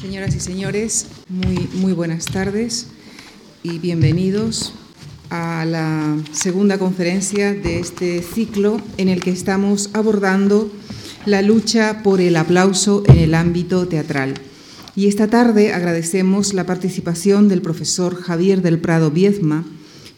[0.00, 2.86] Señoras y señores, muy, muy buenas tardes
[3.64, 4.72] y bienvenidos
[5.28, 10.70] a la segunda conferencia de este ciclo en el que estamos abordando
[11.26, 14.34] la lucha por el aplauso en el ámbito teatral.
[14.94, 19.64] Y esta tarde agradecemos la participación del profesor Javier del Prado Viezma,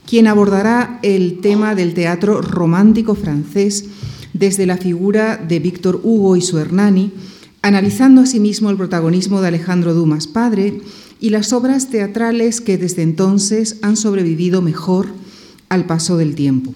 [0.07, 3.87] quien abordará el tema del teatro romántico francés
[4.35, 7.13] desde la figura de Víctor Hugo y su Hernani,
[7.63, 10.81] analizando asimismo el protagonismo de Alejandro Dumas padre
[11.21, 15.09] y las obras teatrales que desde entonces han sobrevivido mejor
[15.69, 16.75] al paso del tiempo.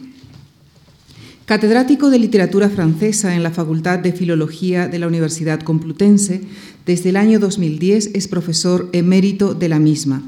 [1.46, 6.40] Catedrático de literatura francesa en la Facultad de Filología de la Universidad Complutense,
[6.86, 10.22] desde el año 2010 es profesor emérito de la misma.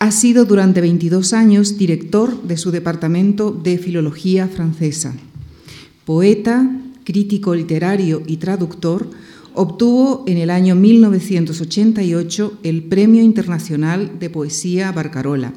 [0.00, 5.14] Ha sido durante 22 años director de su departamento de Filología francesa.
[6.04, 6.68] Poeta,
[7.04, 9.08] crítico literario y traductor,
[9.58, 15.54] Obtuvo en el año 1988 el Premio Internacional de Poesía Barcarola.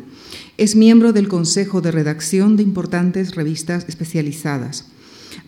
[0.57, 4.85] Es miembro del Consejo de Redacción de importantes revistas especializadas.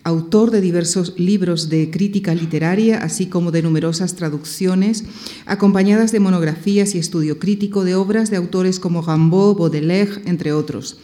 [0.04, 5.04] Autor de diversos libros de crítica literaria, así como de numerosas traducciones,
[5.46, 10.98] acompañadas de monografías y estudio crítico de obras de autores como Rimbaud, Baudelaire, entre otros.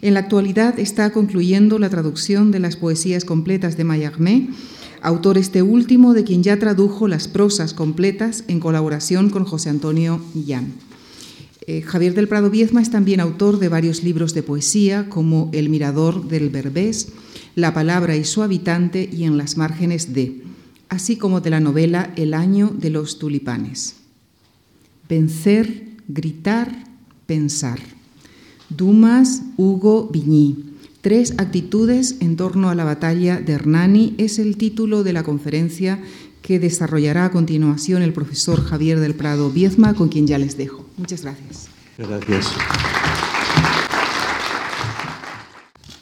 [0.00, 4.48] En la actualidad está concluyendo la traducción de las poesías completas de Mallarmé
[5.04, 10.20] autor este último de quien ya tradujo las prosas completas en colaboración con José Antonio
[10.32, 10.72] Millán.
[11.66, 15.68] Eh, Javier del Prado Viezma es también autor de varios libros de poesía como El
[15.68, 17.08] Mirador del Berbés,
[17.54, 20.42] La Palabra y su Habitante y En las Márgenes de,
[20.88, 23.96] así como de la novela El Año de los Tulipanes.
[25.06, 26.84] Vencer, gritar,
[27.26, 27.78] pensar.
[28.70, 30.73] Dumas Hugo Viñí.
[31.04, 36.00] Tres actitudes en torno a la batalla de Hernani es el título de la conferencia
[36.40, 40.88] que desarrollará a continuación el profesor Javier del Prado Viezma, con quien ya les dejo.
[40.96, 41.68] Muchas gracias.
[41.98, 42.50] Gracias.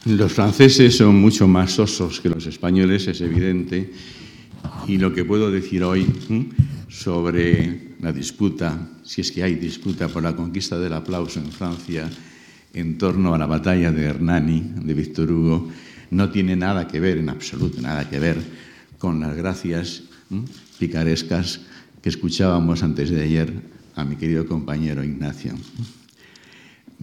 [0.05, 3.91] Los franceses son mucho más osos que los españoles, es evidente,
[4.87, 6.07] y lo que puedo decir hoy
[6.87, 12.09] sobre la disputa, si es que hay disputa por la conquista del aplauso en Francia,
[12.75, 15.69] en torno a la batalla de Hernani, de Víctor Hugo,
[16.11, 18.39] no tiene nada que ver, en absoluto nada que ver,
[18.99, 20.05] con las gracias
[20.79, 21.61] picarescas
[22.01, 23.53] que escuchábamos antes de ayer
[23.95, 25.55] a mi querido compañero Ignacio.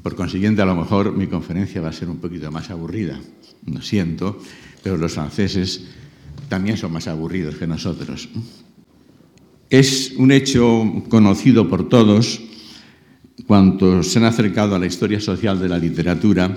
[0.02, 3.20] Por consiguiente, a lo mejor mi conferencia va a ser un poquito más aburrida,
[3.66, 4.42] lo siento,
[4.82, 5.86] pero los franceses
[6.48, 8.30] también son más aburridos que nosotros.
[9.70, 12.42] Es un hecho conocido por todos
[13.50, 16.54] cuantos se han acercado a la historia social de la literatura,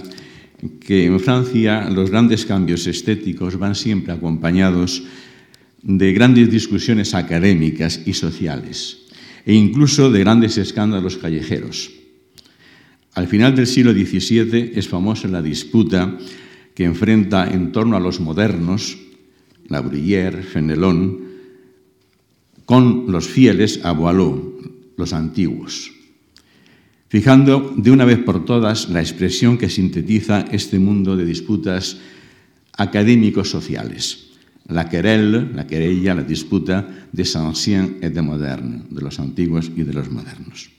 [0.79, 5.03] que en Francia los grandes cambios estéticos van siempre acompañados
[5.81, 9.09] de grandes discusiones académicas y sociales,
[9.47, 11.91] e incluso de grandes escándalos callejeros.
[13.15, 16.19] Al final del siglo XVII es famosa la disputa
[16.75, 18.99] que enfrenta en torno a los modernos,
[19.67, 21.25] la Bruyère, Fenelon,
[22.67, 24.61] con los fieles a Boileau,
[24.99, 26.02] los antiguos
[27.13, 31.99] fijando de una vez por todas la expresión que sintetiza este mundo de disputas
[32.79, 34.31] académicos sociales.
[34.67, 39.83] La querelle, la querella, la disputa de anciens et de modernes, de los antiguos y
[39.83, 40.71] de los modernos.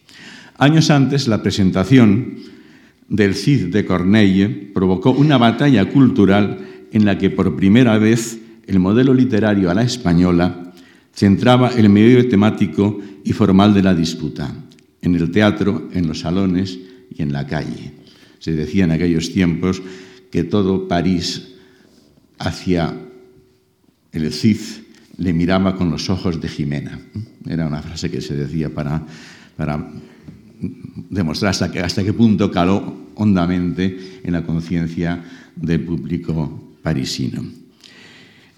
[0.57, 2.39] Años antes, la presentación
[3.09, 8.79] del Cid de Corneille provocó una batalla cultural en la que por primera vez el
[8.79, 10.73] modelo literario a la española
[11.13, 14.51] centraba el medio temático y formal de la disputa,
[15.03, 16.79] en el teatro, en los salones
[17.15, 17.91] y en la calle.
[18.39, 19.81] Se decía en aquellos tiempos
[20.31, 21.53] que todo París
[22.39, 22.93] hacia
[24.11, 24.59] el Cid
[25.17, 26.99] le miraba con los ojos de Jimena.
[27.47, 29.05] Era una frase que se decía para,
[29.55, 29.91] para
[31.09, 35.23] demostrar hasta, hasta qué punto caló hondamente en la conciencia
[35.55, 37.43] del público parisino.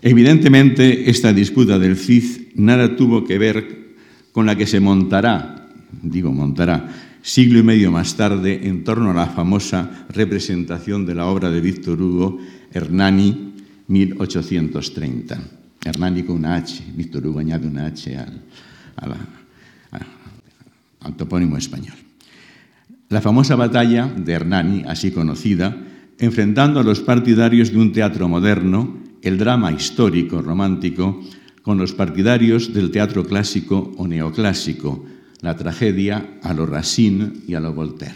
[0.01, 3.95] Evidentemente, esta disputa del Cid nada tuvo que ver
[4.31, 5.55] con la que se montará
[6.01, 6.89] digo montará,
[7.21, 11.62] siglo y medio más tarde en torno a la famosa representación de la obra de
[11.62, 12.39] Víctor Hugo,
[12.71, 13.53] Hernani,
[13.88, 15.39] 1830.
[15.86, 19.18] Hernani con una H, Víctor Hugo añade una H al,
[21.18, 21.95] topónimo español.
[23.09, 25.77] La famosa batalla de Hernani, así conocida,
[26.18, 31.21] enfrentando a los partidarios de un teatro moderno, el drama histórico romántico,
[31.62, 35.06] con los partidarios del teatro clásico o neoclásico,
[35.42, 38.16] la tragedia a lo Racine y a lo Voltaire.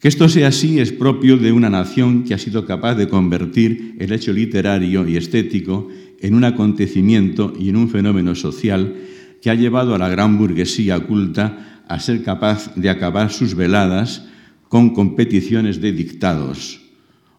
[0.00, 3.96] Que esto sea así es propio de una nación que ha sido capaz de convertir
[3.98, 5.88] el hecho literario y estético
[6.20, 8.94] en un acontecimiento y en un fenómeno social
[9.42, 14.26] que ha llevado a la gran burguesía culta a ser capaz de acabar sus veladas
[14.68, 16.80] con competiciones de dictados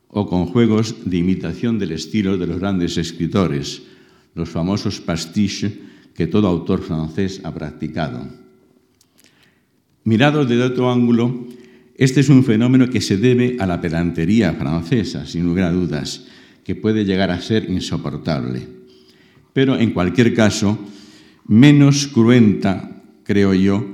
[0.10, 3.84] o con juegos de imitación del estilo de los grandes escritores,
[4.34, 5.74] los famosos pastiches
[6.16, 8.28] que todo autor francés ha practicado.
[10.04, 11.48] Mirado desde otro ángulo,
[11.96, 16.26] este es un fenómeno que se debe a la pedantería francesa, sin lugar a dudas,
[16.64, 18.68] que puede llegar a ser insoportable.
[19.54, 20.80] Pero, en cualquier caso,
[21.46, 23.86] menos cruenta, creo yo,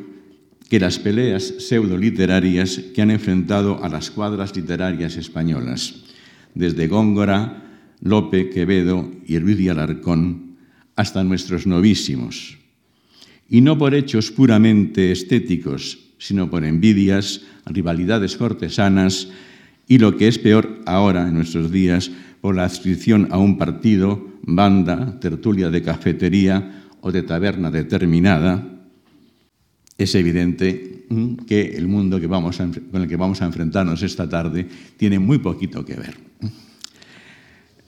[0.69, 6.03] que las peleas pseudoliterarias que han enfrentado a las cuadras literarias españolas,
[6.53, 10.44] desde Góngora, Lope, Quevedo y Ruiz de Alarcón,
[10.95, 12.57] hasta nuestros novísimos.
[13.49, 19.29] Y no por hechos puramente estéticos, sino por envidias, rivalidades cortesanas
[19.87, 22.11] y lo que es peor ahora en nuestros días,
[22.41, 28.63] por la adscripción a un partido, banda, tertulia de cafetería o de taberna determinada,
[29.97, 34.67] es evidente mm, que el mundo con el que vamos a enfrentarnos esta tarde
[34.97, 36.17] tiene muy poquito que ver.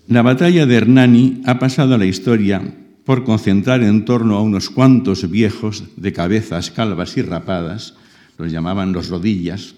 [0.08, 2.62] La batalla de Hernani ha pasado a la historia
[3.08, 7.96] por concentrar en torno a unos cuantos viejos de cabezas calvas y rapadas,
[8.38, 9.76] los llamaban los rodillas,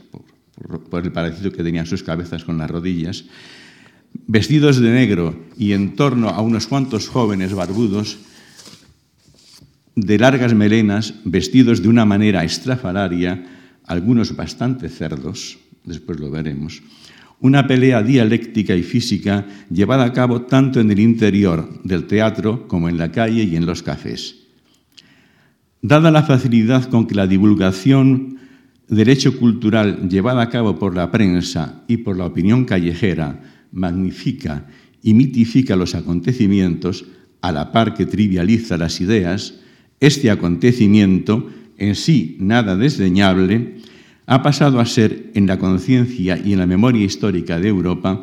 [0.58, 3.26] por, por el parecido que tenían sus cabezas con las rodillas,
[4.26, 8.18] vestidos de negro y en torno a unos cuantos jóvenes barbudos
[9.94, 13.46] de largas melenas, vestidos de una manera estrafalaria,
[13.86, 16.82] algunos bastante cerdos, después lo veremos,
[17.42, 22.90] una pelea dialéctica y física llevada a cabo tanto en el interior del teatro como
[22.90, 24.36] en la calle y en los cafés.
[25.82, 28.40] Dada la facilidad con que la divulgación
[28.90, 33.42] del hecho cultural llevada a cabo por la prensa y por la opinión callejera
[33.72, 34.66] magnifica
[35.02, 37.06] y mitifica los acontecimientos,
[37.42, 39.56] a la par que trivializa las ideas,
[40.02, 43.78] este acontecimiento, en sí nada desdeñable,
[44.30, 48.22] ha pasado a ser en la conciencia y en la memoria histórica de Europa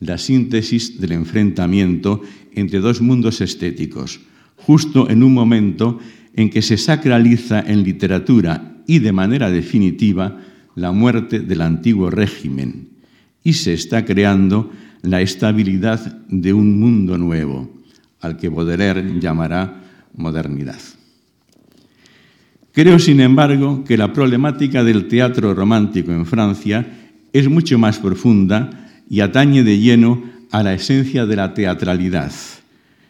[0.00, 2.20] la síntesis del enfrentamiento
[2.52, 4.20] entre dos mundos estéticos,
[4.56, 5.98] justo en un momento
[6.34, 10.42] en que se sacraliza en literatura y de manera definitiva
[10.74, 12.90] la muerte del antiguo régimen
[13.42, 14.70] y se está creando
[15.00, 17.72] la estabilidad de un mundo nuevo,
[18.20, 19.82] al que Baudelaire llamará
[20.14, 20.95] modernidad.
[22.76, 26.86] Creo, sin embargo, que la problemática del teatro romántico en Francia
[27.32, 32.30] es mucho más profunda y atañe de lleno a la esencia de la teatralidad,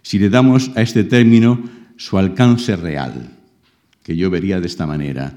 [0.02, 1.64] si le damos a este término
[1.96, 3.32] su alcance real,
[4.04, 5.36] que yo vería de esta manera.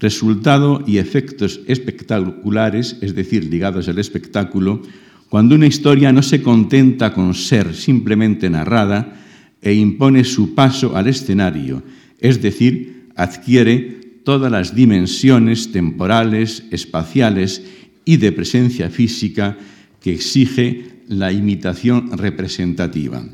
[0.00, 4.82] Resultado y efectos espectaculares, es decir, ligados al espectáculo,
[5.28, 9.20] cuando una historia no se contenta con ser simplemente narrada
[9.62, 11.84] e impone su paso al escenario,
[12.18, 17.64] es decir, adquiere todas las dimensiones temporales, espaciales
[18.04, 19.58] y de presencia física
[20.00, 23.24] que exige la imitación representativa,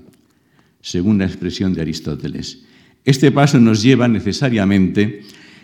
[0.80, 2.64] según la expresión de Aristóteles.
[3.04, 5.20] Este paso nos lleva necesariamente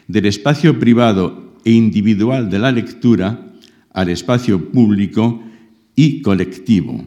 [0.07, 3.55] del espacio privado e individual de la lectura
[3.95, 5.43] al espacio público
[5.97, 7.07] y colectivo,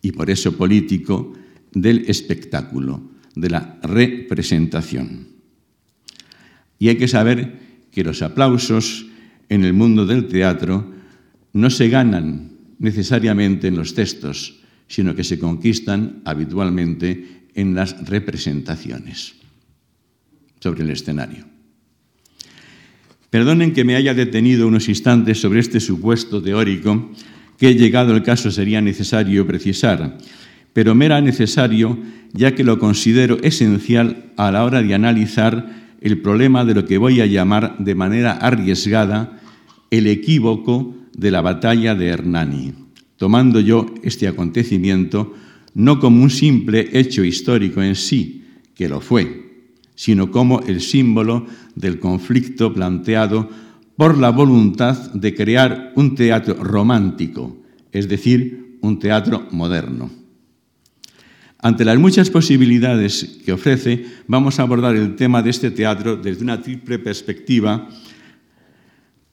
[0.00, 1.34] y por eso político,
[1.72, 5.25] del espectáculo, de la representación.
[6.78, 7.58] Y hay que saber
[7.90, 9.06] que los aplausos
[9.48, 10.92] en el mundo del teatro
[11.52, 19.34] no se ganan necesariamente en los textos, sino que se conquistan habitualmente en las representaciones
[20.60, 21.46] sobre el escenario.
[23.30, 27.10] Perdonen que me haya detenido unos instantes sobre este supuesto teórico
[27.58, 30.18] que, llegado el caso, sería necesario precisar,
[30.72, 31.98] pero me era necesario
[32.32, 36.98] ya que lo considero esencial a la hora de analizar el problema de lo que
[36.98, 39.40] voy a llamar de manera arriesgada
[39.90, 42.74] el equívoco de la batalla de Hernani,
[43.16, 45.34] tomando yo este acontecimiento
[45.74, 51.46] no como un simple hecho histórico en sí, que lo fue, sino como el símbolo
[51.74, 53.48] del conflicto planteado
[53.96, 57.56] por la voluntad de crear un teatro romántico,
[57.92, 60.10] es decir, un teatro moderno.
[61.58, 66.42] Ante las muchas posibilidades que ofrece, vamos a abordar el tema de este teatro desde
[66.42, 67.88] una triple perspectiva,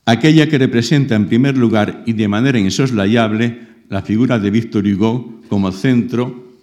[0.05, 5.41] aquella que representa en primer lugar y de manera insoslayable la figura de Victor Hugo
[5.49, 6.53] como centro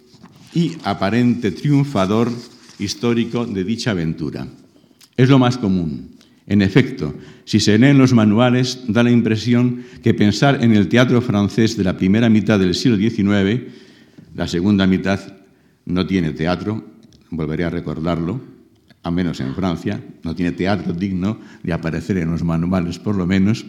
[0.53, 2.31] y aparente triunfador
[2.79, 4.47] histórico de dicha aventura.
[5.15, 6.11] Es lo más común.
[6.47, 7.13] En efecto,
[7.45, 11.83] si se leen los manuales, da la impresión que pensar en el teatro francés de
[11.83, 13.61] la primera mitad del siglo XIX,
[14.35, 15.40] la segunda mitad
[15.85, 16.83] no tiene teatro,
[17.29, 18.41] volveré a recordarlo,
[19.03, 23.25] a menos en Francia, no tiene teatro digno de aparecer en los manuales por lo
[23.25, 23.65] menos.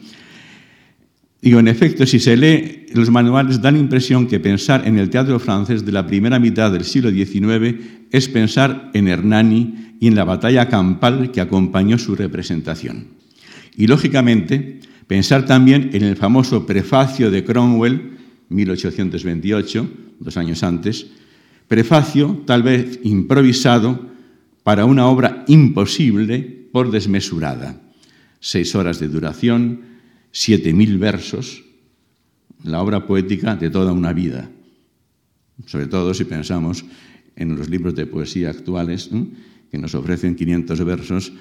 [1.40, 5.10] Digo, en efecto, si se lee los manuales, da la impresión que pensar en el
[5.10, 7.80] teatro francés de la primera mitad del siglo XIX
[8.12, 13.08] es pensar en Hernani y en la batalla campal que acompañó su representación.
[13.76, 18.18] Y, lógicamente, pensar también en el famoso prefacio de Cromwell,
[18.50, 19.90] 1828,
[20.20, 21.06] dos años antes,
[21.68, 24.10] prefacio tal vez improvisado
[24.62, 27.80] para una obra imposible por desmesurada.
[28.40, 29.80] Seis horas de duración,
[30.30, 31.64] siete mil versos,
[32.64, 34.50] la obra poética de toda una vida,
[35.66, 36.84] sobre todo si pensamos
[37.36, 39.10] en los libros de poesía actuales
[39.70, 41.32] que nos ofrecen 500 versos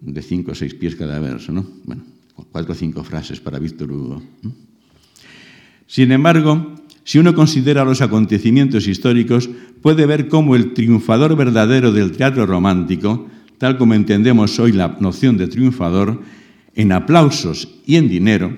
[0.00, 1.66] de cinco o seis pies cada verso, ¿no?
[1.84, 2.02] Bueno,
[2.50, 4.22] cuatro o cinco frases para Víctor Hugo.
[5.86, 6.71] Sin embargo,
[7.04, 13.28] si uno considera los acontecimientos históricos, puede ver cómo el triunfador verdadero del teatro romántico,
[13.58, 16.22] tal como entendemos hoy la noción de triunfador,
[16.74, 18.56] en aplausos y en dinero,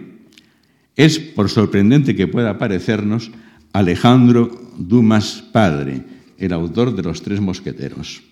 [0.96, 3.30] es, por sorprendente que pueda parecernos,
[3.72, 6.04] Alejandro Dumas padre,
[6.38, 8.22] el autor de Los Tres Mosqueteros.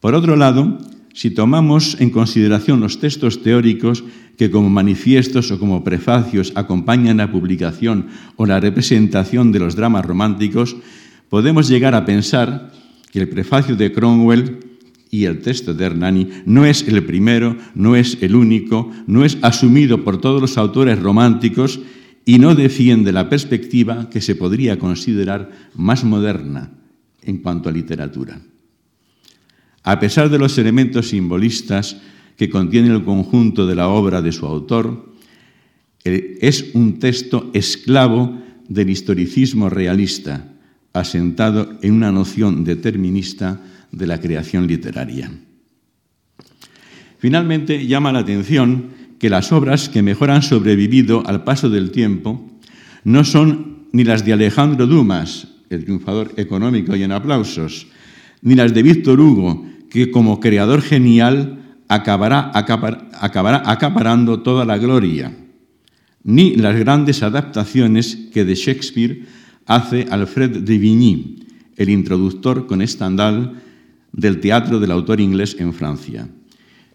[0.00, 0.78] Por otro lado,
[1.12, 4.04] si tomamos en consideración los textos teóricos
[4.36, 10.06] que como manifiestos o como prefacios acompañan la publicación o la representación de los dramas
[10.06, 10.76] románticos,
[11.28, 12.72] podemos llegar a pensar
[13.10, 14.60] que el prefacio de Cromwell
[15.10, 19.38] y el texto de Hernani no es el primero, no es el único, no es
[19.42, 21.80] asumido por todos los autores románticos
[22.24, 26.70] y no defiende la perspectiva que se podría considerar más moderna
[27.22, 28.40] en cuanto a literatura.
[29.90, 31.96] A pesar de los elementos simbolistas
[32.36, 35.16] que contiene el conjunto de la obra de su autor,
[36.04, 40.46] es un texto esclavo del historicismo realista,
[40.92, 45.28] asentado en una noción determinista de la creación literaria.
[47.18, 52.48] Finalmente, llama la atención que las obras que mejor han sobrevivido al paso del tiempo
[53.02, 57.88] no son ni las de Alejandro Dumas, el triunfador económico y en aplausos,
[58.42, 65.36] ni las de Víctor Hugo, que como creador genial acabará, acaparando toda la gloria,
[66.22, 69.26] ni las grandes adaptaciones que de Shakespeare
[69.66, 71.36] hace Alfred de Vigny,
[71.76, 73.60] el introductor con estandal
[74.12, 76.28] del teatro del autor inglés en Francia,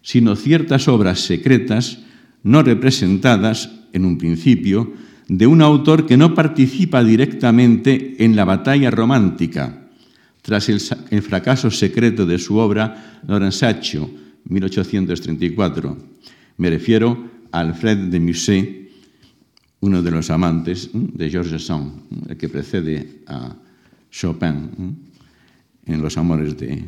[0.02, 1.98] sino ciertas obras secretas
[2.42, 4.92] no representadas en un principio
[5.28, 9.85] de un autor que no participa directamente en la batalla romántica,
[10.46, 14.08] tras el, fracaso secreto de su obra Lorenzaccio,
[14.44, 15.96] 1834.
[16.58, 18.90] Me refiero a Alfred de Musset,
[19.80, 23.56] uno de los amantes de Georges Sand, el que precede a
[24.08, 24.70] Chopin
[25.84, 26.80] en Los Amores de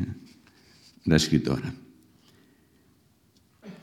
[1.07, 1.75] la escritora.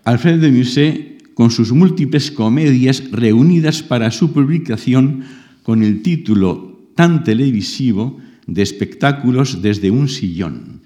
[0.06, 5.26] Alfred de Musset, con sus múltiples comedias reunidas para su publicación
[5.64, 10.82] con el título tan televisivo de espectáculos desde un sillón,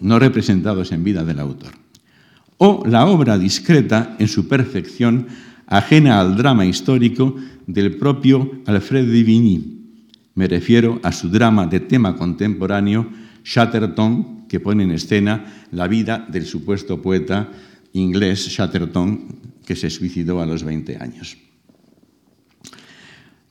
[0.00, 1.72] no representados en vida del autor,
[2.58, 5.26] o la obra discreta en su perfección,
[5.66, 7.36] ajena al drama histórico
[7.66, 9.78] del propio Alfred de Vigny.
[10.34, 13.08] Me refiero a su drama de tema contemporáneo,
[13.44, 17.50] Chatterton, que pone en escena la vida del supuesto poeta
[17.92, 21.36] inglés Chatterton, que se suicidó a los 20 años.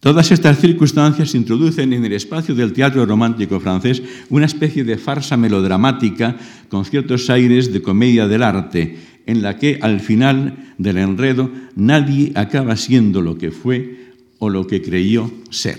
[0.02, 5.38] Todas estas circunstancias introducen en el espacio del teatro romántico francés una especie de farsa
[5.38, 6.38] melodramática
[6.70, 12.32] con ciertos aires de comedia del arte, en la que al final del enredo nadie
[12.34, 15.78] acaba siendo lo que fue o lo que creyó ser.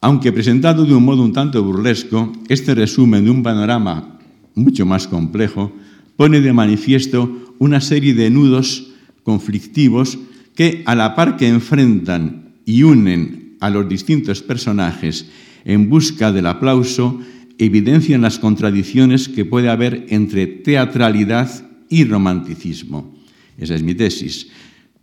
[0.00, 4.18] Aunque presentado de un modo un tanto burlesco, este resumen de un panorama
[4.54, 5.72] mucho más complejo
[6.16, 10.18] pone de manifiesto una serie de nudos conflictivos
[10.54, 15.26] que, a la par que enfrentan y unen a los distintos personajes
[15.66, 17.20] en busca del aplauso,
[17.58, 23.14] evidencian las contradicciones que puede haber entre teatralidad y romanticismo.
[23.58, 24.48] Esa es mi tesis.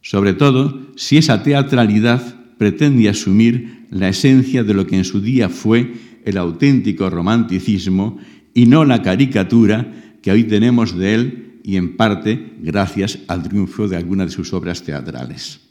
[0.01, 5.47] Sobre todo si esa teatralidad pretende asumir la esencia de lo que en su día
[5.47, 5.93] fue
[6.25, 8.17] el auténtico romanticismo
[8.55, 13.87] y no la caricatura que hoy tenemos de él y en parte gracias al triunfo
[13.87, 15.68] de algunas de sus obras teatrales.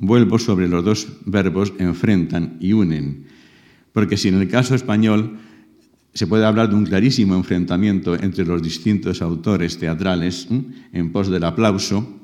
[0.00, 3.26] Vuelvo sobre los dos verbos enfrentan y unen,
[3.92, 5.38] porque si en el caso español
[6.14, 10.48] se puede hablar de un clarísimo enfrentamiento entre los distintos autores teatrales
[10.92, 12.18] en pos del aplauso,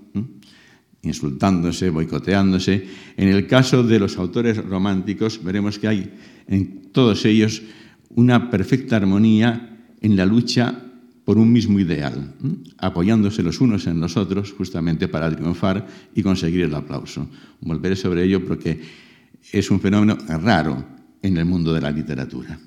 [1.02, 2.86] insultándose, boicoteándose.
[3.16, 6.12] En el caso de los autores románticos veremos que hay
[6.46, 7.62] en todos ellos
[8.10, 10.83] una perfecta armonía en la lucha
[11.24, 12.34] por un mismo ideal,
[12.78, 17.28] apoyándose los unos en los otros justamente para triunfar y conseguir el aplauso.
[17.60, 18.80] Volveré sobre ello porque
[19.52, 20.84] es un fenómeno raro
[21.22, 22.58] en el mundo de la literatura.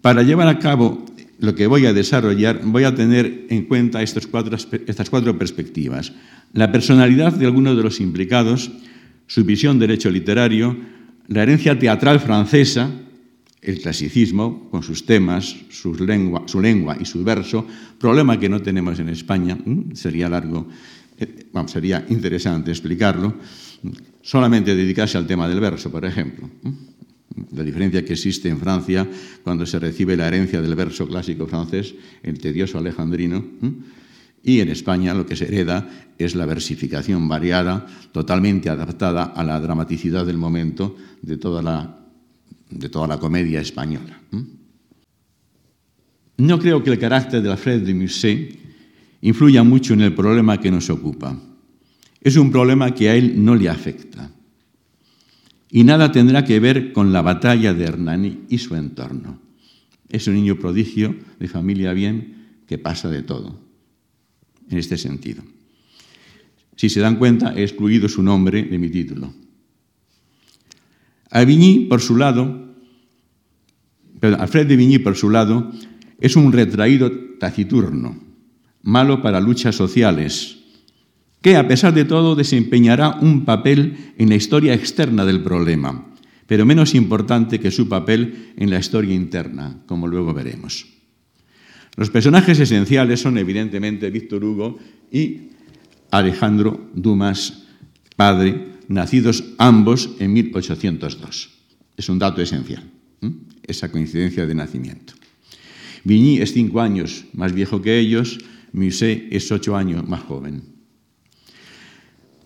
[0.00, 1.04] Para llevar a cabo
[1.38, 6.12] lo que voy a desarrollar, voy a tener en cuenta estas cuatro perspectivas.
[6.52, 8.70] La personalidad de algunos de los implicados,
[9.26, 10.76] su visión del hecho literario,
[11.28, 12.90] la herencia teatral francesa,
[13.64, 17.66] el clasicismo, con sus temas, su lengua y su verso,
[17.98, 19.58] problema que no tenemos en España,
[19.94, 20.68] sería largo,
[21.18, 23.34] eh, sería interesante explicarlo,
[24.22, 26.50] solamente dedicarse al tema del verso, por ejemplo.
[27.52, 29.08] La diferencia que existe en Francia
[29.42, 33.44] cuando se recibe la herencia del verso clásico francés, el tedioso alejandrino,
[34.42, 39.58] y en España lo que se hereda es la versificación variada, totalmente adaptada a la
[39.58, 42.03] dramaticidad del momento de toda la,
[42.70, 44.20] de toda la comedia española.
[46.36, 48.58] No creo que el carácter de Alfred de Musset
[49.20, 51.40] influya mucho en el problema que nos ocupa.
[52.20, 54.30] Es un problema que a él no le afecta
[55.74, 59.40] y nada tendrá que ver con la batalla de Hernani y su entorno.
[60.08, 63.58] Es un niño prodigio de familia bien que pasa de todo,
[64.70, 65.42] en este sentido.
[66.76, 69.34] Si se dan cuenta, he excluido su nombre de mi título.
[71.34, 72.64] Avigny, por su lado,
[74.22, 75.72] Alfred de Vigny, por su lado,
[76.20, 77.10] es un retraído
[77.40, 78.16] taciturno,
[78.82, 80.60] malo para luchas sociales,
[81.42, 86.06] que a pesar de todo desempeñará un papel en la historia externa del problema,
[86.46, 90.86] pero menos importante que su papel en la historia interna, como luego veremos.
[91.96, 94.78] Los personajes esenciales son evidentemente Víctor Hugo
[95.10, 95.50] y
[96.12, 97.64] Alejandro Dumas,
[98.14, 101.50] padre, nacidos ambos en 1802.
[101.96, 102.84] Es un dato esencial,
[103.62, 105.14] esa coincidencia de nacimiento.
[106.04, 108.38] Vigny es cinco años más viejo que ellos,
[108.72, 110.74] Musset es ocho años más joven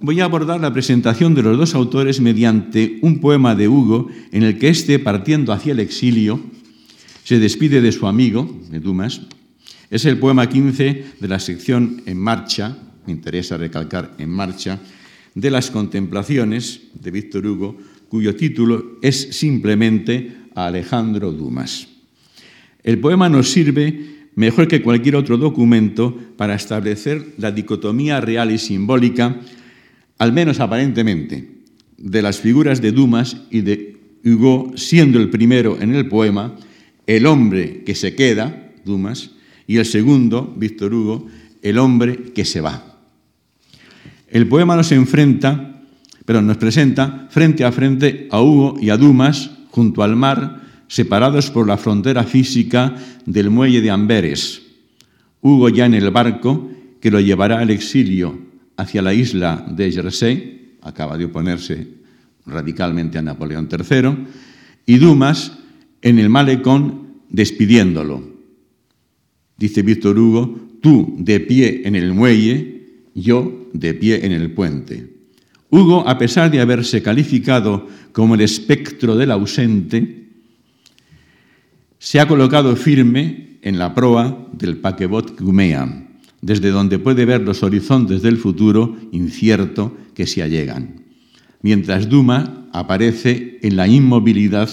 [0.01, 4.43] voy a abordar la presentación de los dos autores mediante un poema de Hugo en
[4.43, 6.41] el que éste, partiendo hacia el exilio,
[7.25, 9.23] se despide de su amigo, de Dumas.
[9.91, 14.79] Es el poema 15 de la sección En marcha, me interesa recalcar En marcha,
[15.39, 17.77] de las contemplaciones de Víctor Hugo,
[18.09, 21.87] cuyo título es simplemente Alejandro Dumas.
[22.83, 28.59] El poema nos sirve mejor que cualquier otro documento para establecer la dicotomía real y
[28.59, 29.41] simbólica
[30.19, 31.49] al menos aparentemente,
[31.97, 36.57] de las figuras de Dumas y de Hugo, siendo el primero en el poema
[37.07, 39.31] el hombre que se queda, Dumas,
[39.69, 41.29] y el segundo, Víctor Hugo,
[41.63, 42.88] el hombre que se va.
[44.31, 45.83] El poema nos enfrenta,
[46.25, 51.51] pero nos presenta frente a frente a Hugo y a Dumas junto al mar, separados
[51.51, 54.63] por la frontera física del muelle de Amberes.
[55.41, 58.39] Hugo ya en el barco que lo llevará al exilio
[58.77, 61.89] hacia la isla de Jersey, acaba de oponerse
[62.47, 64.27] radicalmente a Napoleón III,
[64.87, 65.59] y Dumas
[66.03, 68.23] en el malecón despidiéndolo.
[69.57, 75.15] Dice Víctor Hugo, tú de pie en el muelle, yo de pie en el puente.
[75.71, 80.29] Hugo, a pesar de haberse calificado como el espectro del ausente,
[81.99, 86.09] se ha colocado firme en la proa del paquebot Gumea
[86.41, 91.03] desde donde puede ver los horizontes del futuro incierto que se allegan,
[91.63, 94.69] mientras Duma aparece en la inmovilidad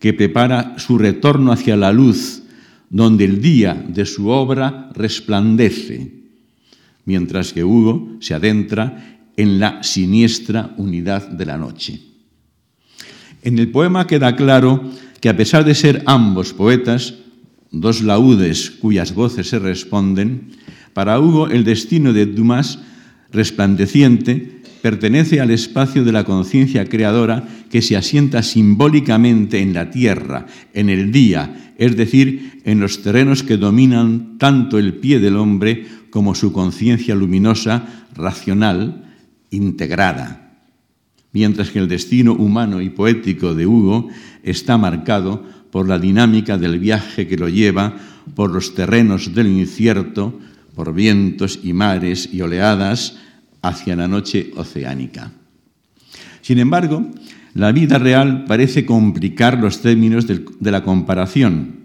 [0.00, 2.42] que prepara su retorno hacia la luz,
[2.90, 6.23] donde el día de su obra resplandece,
[7.04, 12.00] mientras que Hugo se adentra en la siniestra unidad de la noche.
[13.42, 14.90] En el poema queda claro
[15.20, 17.14] que a pesar de ser ambos poetas,
[17.70, 20.52] dos laúdes cuyas voces se responden,
[20.92, 22.78] para Hugo, el destino de Dumas,
[23.32, 30.46] resplandeciente, pertenece al espacio de la conciencia creadora que se asienta simbólicamente en la tierra,
[30.72, 35.86] en el día, es decir, en los terrenos que dominan tanto el pie del hombre
[36.14, 39.02] como su conciencia luminosa, racional,
[39.50, 40.62] integrada.
[41.32, 44.10] Mientras que el destino humano y poético de Hugo
[44.44, 47.96] está marcado por la dinámica del viaje que lo lleva
[48.36, 50.38] por los terrenos del incierto,
[50.76, 53.18] por vientos y mares y oleadas
[53.60, 55.32] hacia la noche oceánica.
[56.42, 57.10] Sin embargo,
[57.54, 61.80] la vida real parece complicar los términos de la comparación.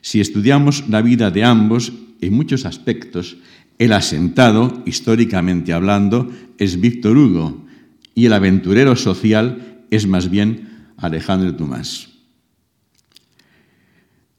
[0.00, 1.92] Si estudiamos la vida de ambos,
[2.22, 3.36] en muchos aspectos,
[3.78, 7.64] el asentado, históricamente hablando, es Víctor Hugo
[8.14, 12.08] y el aventurero social es más bien Alejandro Dumas.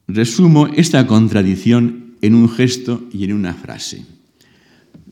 [0.08, 4.06] Resumo esta contradicción en un gesto y en una frase.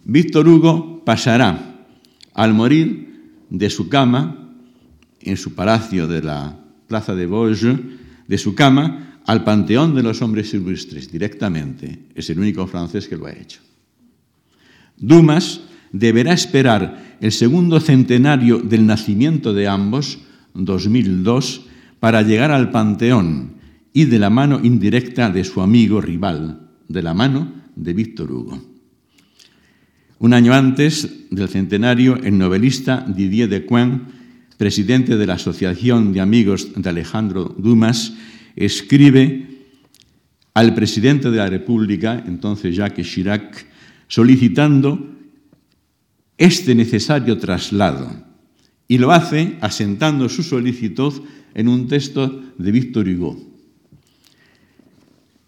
[0.06, 1.86] Víctor Hugo pasará,
[2.34, 3.14] al morir,
[3.50, 4.50] de su cama,
[5.22, 7.80] en su palacio de la Plaza de Vosges,
[8.28, 12.08] de su cama al Panteón de los Hombres Ilustres, directamente.
[12.16, 13.62] Es el único francés que lo ha hecho.
[14.98, 20.20] Dumas deberá esperar el segundo centenario del nacimiento de ambos,
[20.54, 21.62] 2002,
[22.00, 23.54] para llegar al Panteón
[23.94, 28.62] y de la mano indirecta de su amigo rival, de la mano de Víctor Hugo.
[30.20, 34.02] Un año antes del centenario, el novelista Didier de Decoing,
[34.58, 38.14] presidente de la Asociación de Amigos de Alejandro Dumas,
[38.56, 39.48] escribe
[40.54, 43.66] al presidente de la República, entonces Jacques Chirac,
[44.14, 45.10] solicitando
[46.38, 48.12] este necesario traslado
[48.88, 51.24] y lo hace asentando su solicitud
[51.56, 53.42] en un texto de Víctor Hugo.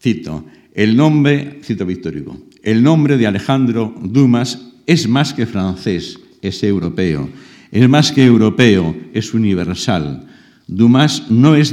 [0.02, 6.20] Cito, el nombre, cito Víctor Hugo, el nombre de Alejandro Dumas es más que francés,
[6.42, 7.30] es europeo.
[7.70, 10.26] Es más que europeo, es universal.
[10.66, 11.72] Dumas no es,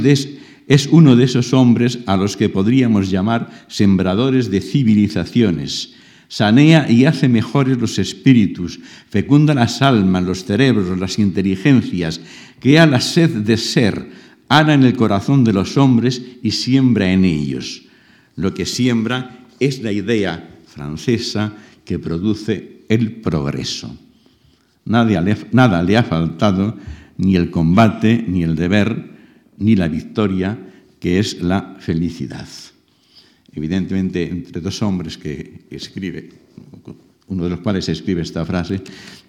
[0.67, 5.95] es uno de esos hombres a los que podríamos llamar sembradores de civilizaciones.
[6.33, 12.19] Sanea y hace mejores los espíritus, fecunda las almas, los cerebros, las inteligencias,
[12.59, 14.09] crea la sed de ser,
[14.49, 17.83] ana en el corazón de los hombres y siembra en ellos.
[18.35, 21.53] Lo que siembra es la idea francesa
[21.85, 23.95] que produce el progreso.
[24.85, 26.75] Nada le, ha faltado,
[27.15, 29.11] ni el combate, ni el deber,
[29.59, 30.57] ni la victoria,
[30.99, 32.47] que es la felicidad.
[33.55, 36.29] Evidentemente, entre dos hombres que escribe,
[37.27, 38.81] uno de los cuales escribe esta frase,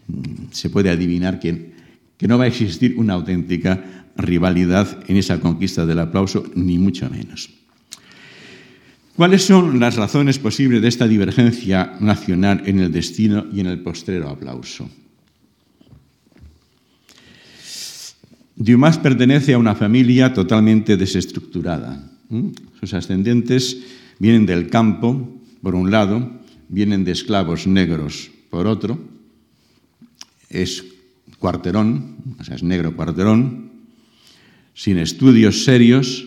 [0.09, 1.73] mm, se puede adivinar que,
[2.17, 7.09] que no va a existir una auténtica rivalidad en esa conquista del aplauso, ni mucho
[7.11, 7.51] menos.
[9.17, 13.81] ¿Cuáles son las razones posibles de esta divergencia nacional en el destino y en el
[13.81, 14.91] postrero aplauso?
[18.57, 22.11] Dumas pertenece a una familia totalmente desestructurada.
[22.81, 23.79] Sus ascendientes
[24.19, 28.99] vienen del campo, por un lado, vienen de esclavos negros, por otro.
[30.49, 30.85] Es
[31.39, 33.71] cuarterón, o sea, es negro cuarterón,
[34.75, 36.27] sin estudios serios,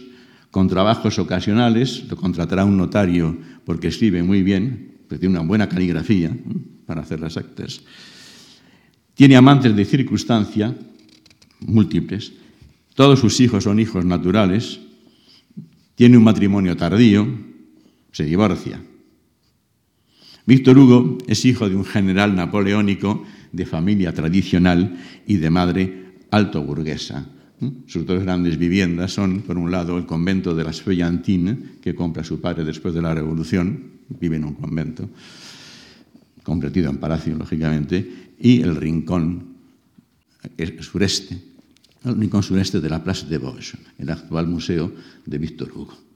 [0.52, 5.70] con trabajos ocasionales, lo contratará un notario porque escribe muy bien, porque tiene una buena
[5.70, 6.36] caligrafía
[6.86, 7.82] para hacer las actas.
[9.14, 10.76] Tiene amantes de circunstancia,
[11.60, 12.32] múltiples,
[12.96, 14.80] todos sus hijos son hijos naturales,
[15.96, 17.28] tiene un matrimonio tardío,
[18.18, 18.82] se divorcia.
[20.48, 26.64] Víctor Hugo es hijo de un general napoleónico de familia tradicional y de madre alto
[26.64, 27.28] burguesa.
[27.86, 32.24] Sus dos grandes viviendas son, por un lado, el convento de las Feuillantines, que compra
[32.24, 35.08] su padre después de la Revolución, vive en un convento,
[36.42, 39.58] convertido en palacio, lógicamente, y el rincón
[40.58, 41.38] el sureste,
[42.04, 44.92] el rincón sureste de la Place de Vosges, el actual museo
[45.24, 46.07] de Víctor Hugo.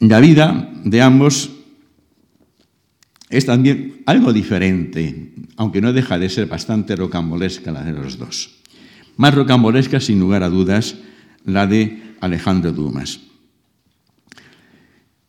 [0.00, 1.50] La vida de ambos
[3.30, 8.58] es también algo diferente, aunque no deja de ser bastante rocambolesca la de los dos.
[9.16, 10.96] Más rocambolesca, sin lugar a dudas,
[11.44, 13.20] la de Alejandro Dumas.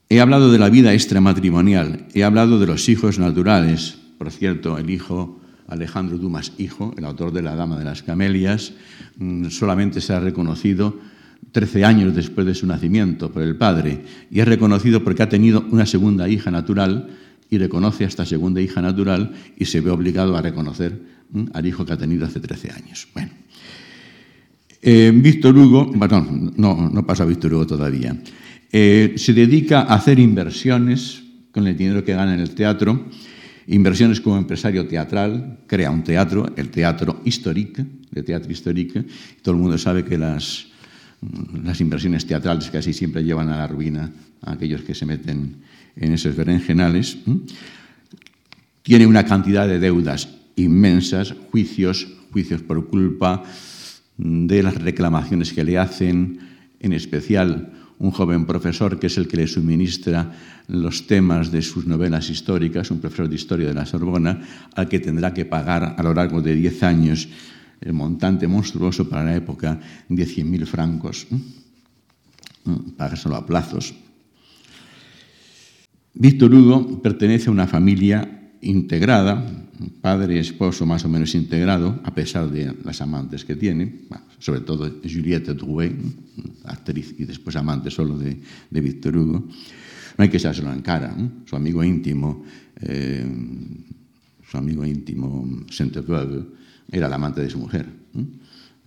[0.07, 3.97] He hablado de la vida extramatrimonial, he hablado de los hijos naturales.
[4.17, 8.73] Por cierto, el hijo Alejandro Dumas, hijo, el autor de La Dama de las Camelias,
[9.17, 10.99] mm, solamente se ha reconocido
[11.51, 15.65] 13 años después de su nacimiento por el padre y es reconocido porque ha tenido
[15.71, 17.09] una segunda hija natural
[17.49, 21.01] y reconoce a esta segunda hija natural y se ve obligado a reconocer
[21.53, 23.07] al hijo que ha tenido hace 13 años.
[23.13, 23.31] Bueno,
[24.81, 28.15] eh, Víctor Hugo, perdón, no, no pasa Víctor Hugo todavía,
[28.71, 33.05] eh, se dedica a hacer inversiones con el dinero que gana en el teatro
[33.69, 39.05] Inversiones como empresario teatral, crea un teatro, el Teatro Historique, de Teatro Historique.
[39.43, 40.68] Todo el mundo sabe que las,
[41.63, 45.57] las inversiones teatrales casi siempre llevan a la ruina a aquellos que se meten
[45.95, 47.17] en esos berenjenales.
[48.83, 53.43] Tiene una cantidad de deudas inmensas, juicios, juicios por culpa
[54.17, 56.39] de las reclamaciones que le hacen,
[56.79, 60.31] en especial un joven profesor que es el que le suministra
[60.67, 64.41] los temas de sus novelas históricas, un profesor de historia de la Sorbona,
[64.75, 67.27] al que tendrá que pagar a lo largo de 10 años
[67.81, 71.27] el montante monstruoso para la época de 100.000 francos,
[73.15, 73.93] solo a plazos.
[76.13, 79.45] Víctor Hugo pertenece a una familia integrada,
[80.01, 84.01] padre y esposo más o menos integrado, a pesar de las amantes que tiene,
[84.39, 85.95] sobre todo Juliette Drouet,
[86.65, 88.37] actriz y después amante solo de,
[88.69, 89.47] de Victor Hugo.
[90.17, 91.15] No hay que echárselo en cara,
[91.45, 92.43] su amigo íntimo,
[92.81, 93.25] eh,
[94.43, 96.58] su amigo íntimo Sainte-Beuve,
[96.91, 97.87] era el amante de su mujer.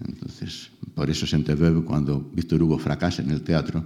[0.06, 3.84] Entonces, por eso Sainte-Beuve, cuando Victor Hugo fracasa en el teatro,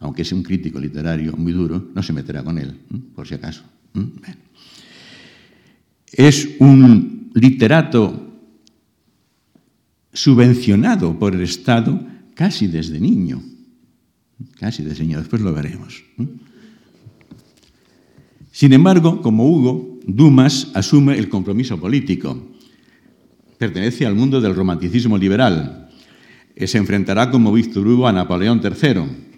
[0.00, 2.78] aunque es un crítico literario muy duro, no se meterá con él,
[3.14, 3.62] por si acaso.
[6.12, 8.24] Es un literato
[10.12, 12.00] subvencionado por el Estado
[12.34, 13.42] casi desde niño.
[14.58, 16.02] Casi desde niño, después lo veremos.
[18.52, 22.48] Sin embargo, como Hugo, Dumas asume el compromiso político.
[23.58, 25.90] Pertenece al mundo del romanticismo liberal.
[26.56, 29.28] Se enfrentará como Víctor Hugo a Napoleón III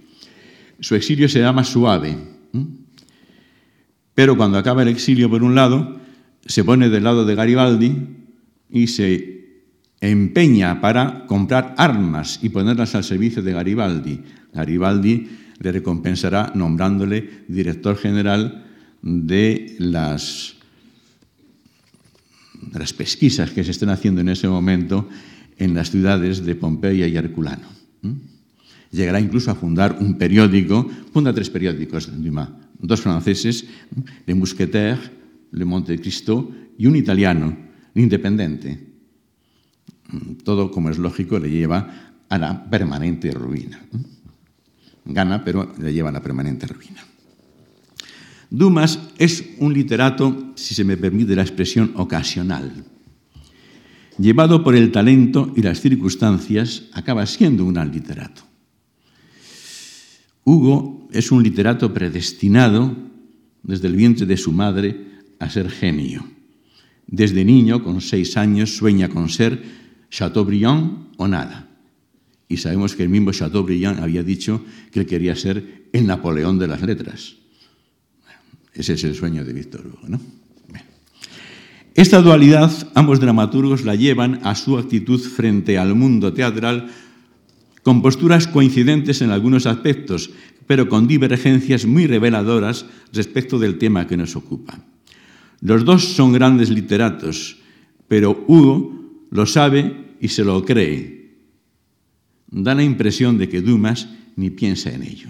[0.81, 2.17] su exilio será más suave.
[4.15, 6.01] Pero cuando acaba el exilio, por un lado,
[6.45, 7.97] se pone del lado de Garibaldi
[8.71, 9.65] y se
[10.01, 14.23] empeña para comprar armas y ponerlas al servicio de Garibaldi.
[14.53, 15.29] Garibaldi
[15.59, 18.67] le recompensará nombrándole director general
[19.03, 20.57] de las,
[22.73, 25.09] las pesquisas que se están haciendo en ese momento
[25.57, 27.69] en las ciudades de Pompeya y Herculano.
[28.91, 33.65] Llegará incluso a fundar un periódico, funda tres periódicos, Dumas, dos franceses,
[34.27, 34.99] Le Mousquetaire,
[35.53, 37.57] Le Monte Cristo, y un italiano,
[37.95, 38.87] Independiente.
[40.45, 43.81] Todo, como es lógico, le lleva a la permanente ruina.
[45.05, 47.05] Gana, pero le lleva a la permanente ruina.
[48.51, 52.85] Dumas es un literato, si se me permite la expresión, ocasional.
[54.19, 58.43] Llevado por el talento y las circunstancias, acaba siendo un gran literato.
[60.45, 62.97] Hugo es un literato predestinado
[63.63, 65.07] desde el vientre de su madre
[65.39, 66.25] a ser genio.
[67.07, 69.63] Desde niño, con seis años, sueña con ser
[70.11, 71.69] Chateaubriand o nada.
[72.49, 76.83] Y sabemos que el mismo Chateaubriand había dicho que quería ser el Napoleón de las
[76.83, 77.40] letras.
[78.75, 80.21] Ese es el sueño de Víctor Hugo, ¿no?
[81.95, 86.89] Esta dualidad, ambos dramaturgos la llevan a su actitud frente al mundo teatral
[87.83, 90.31] con posturas coincidentes en algunos aspectos,
[90.67, 94.79] pero con divergencias muy reveladoras respecto del tema que nos ocupa.
[95.61, 97.59] Los dos son grandes literatos,
[98.07, 101.37] pero Hugo lo sabe y se lo cree.
[102.49, 105.29] Da la impresión de que Dumas ni piensa en ello.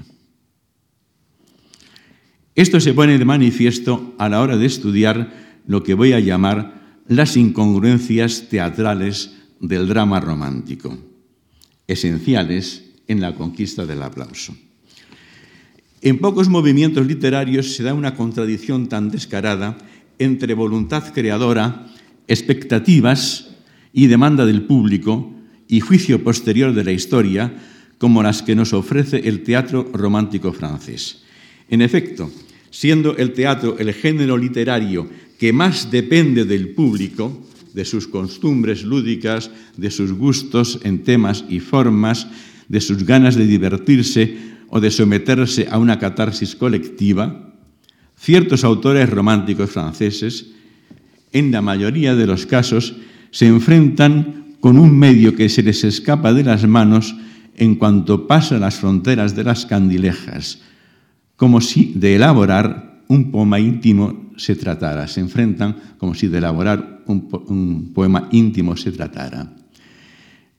[2.54, 5.32] Esto se pone de manifiesto a la hora de estudiar
[5.66, 10.96] lo que voy a llamar las incongruencias teatrales del drama romántico
[11.90, 14.54] esenciales en la conquista del aplauso.
[16.00, 19.76] En pocos movimientos literarios se da una contradicción tan descarada
[20.18, 21.86] entre voluntad creadora,
[22.28, 23.50] expectativas
[23.92, 25.34] y demanda del público
[25.66, 27.52] y juicio posterior de la historia
[27.98, 31.24] como las que nos ofrece el teatro romántico francés.
[31.70, 32.30] En efecto,
[32.70, 39.50] siendo el teatro el género literario que más depende del público, de sus costumbres lúdicas,
[39.76, 42.26] de sus gustos en temas y formas,
[42.68, 44.37] de sus ganas de divertirse
[44.68, 47.54] o de someterse a una catarsis colectiva,
[48.18, 50.46] ciertos autores románticos franceses,
[51.33, 52.94] en la mayoría de los casos,
[53.30, 57.14] se enfrentan con un medio que se les escapa de las manos
[57.56, 60.61] en cuanto pasa las fronteras de las candilejas,
[61.40, 65.09] como si de elaborar un poema íntimo se tratara.
[65.09, 69.50] Se enfrentan como si de elaborar un, poema íntimo se tratara.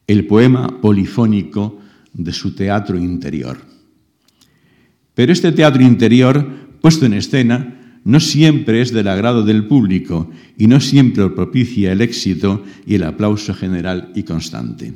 [0.08, 1.78] El poema polifónico
[2.14, 3.62] de su teatro interior.
[5.14, 6.50] Pero este teatro interior,
[6.82, 12.02] puesto en escena, no siempre es del agrado del público y no siempre propicia el
[12.02, 14.94] éxito y el aplauso general y constante.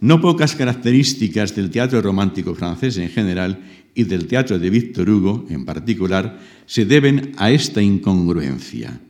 [0.00, 3.60] No pocas características del teatro romántico francés en general
[3.94, 9.00] y del teatro de Víctor Hugo en particular se deben a esta incongruencia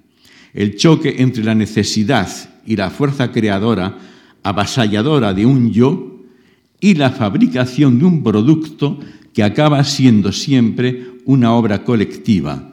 [0.55, 2.29] el choque entre la necesidad
[2.66, 3.99] y la fuerza creadora
[4.42, 6.21] avasalladora de un yo
[6.81, 8.99] y la fabricación de un producto
[9.33, 12.73] que acaba siendo siempre una obra colectiva,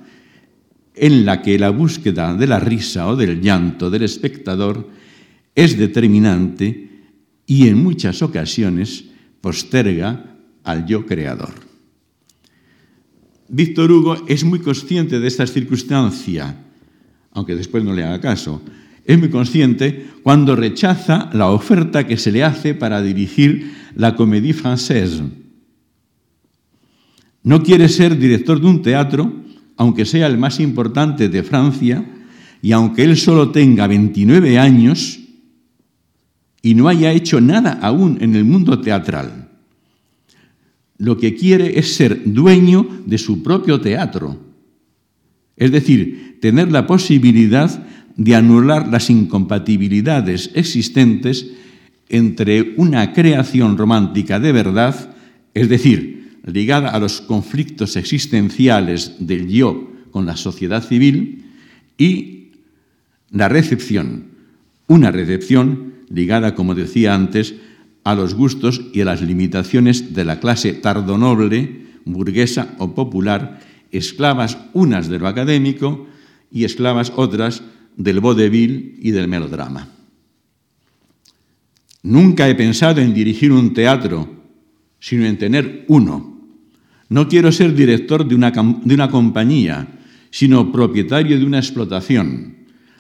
[0.96, 4.90] en la que la búsqueda de la risa o del llanto del espectador
[5.56, 6.90] es determinante
[7.46, 9.06] y en muchas ocasiones
[9.42, 11.69] posterga al yo creador.
[13.50, 16.56] Víctor Hugo es muy consciente de esta circunstancia
[17.32, 18.62] aunque después no le haga caso.
[19.06, 24.54] Es muy consciente cuando rechaza la oferta que se le hace para dirigir la Comédie
[24.54, 25.24] Française.
[27.44, 29.34] No quiere ser director de un teatro
[29.78, 32.06] aunque sea el más importante de Francia,
[32.62, 35.22] y aunque él solo tenga 29 años
[36.62, 39.49] y no haya hecho nada aún en el mundo teatral,
[41.00, 44.38] lo que quiere es ser dueño de su propio teatro.
[45.56, 47.86] Es decir, tener la posibilidad
[48.16, 51.52] de anular las incompatibilidades existentes
[52.10, 55.16] entre una creación romántica de verdad,
[55.54, 61.46] es decir, ligada a los conflictos existenciales del yo con la sociedad civil,
[61.98, 62.52] y
[63.32, 64.26] la recepción,
[64.88, 67.56] una recepción ligada, como decía antes,
[68.12, 73.60] a los gustos y a las limitaciones de la clase tardonoble, burguesa o popular,
[73.92, 76.08] esclavas unas de lo académico
[76.52, 77.64] y esclavas otras
[77.96, 79.90] del vodevil y del melodrama.
[82.02, 84.30] Nunca he pensado en dirigir un teatro,
[85.00, 86.40] sino en tener uno.
[87.10, 90.00] No quiero ser director de una, de una compañía,
[90.32, 92.56] sino propietario de una explotación,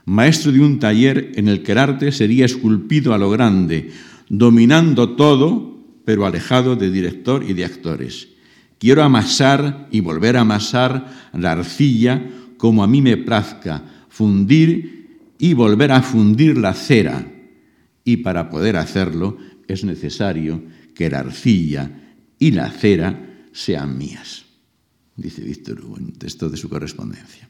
[0.05, 3.91] maestro de un taller en el que el arte sería esculpido a lo grande,
[4.29, 8.29] dominando todo, pero alejado de director y de actores.
[8.77, 15.53] Quiero amasar y volver a amasar la arcilla como a mí me plazca, fundir y
[15.53, 17.31] volver a fundir la cera.
[18.03, 19.37] Y para poder hacerlo
[19.67, 20.63] es necesario
[20.95, 21.91] que la arcilla
[22.37, 24.45] y la cera sean mías,
[25.15, 27.49] dice Víctor Hugo en texto de su correspondencia.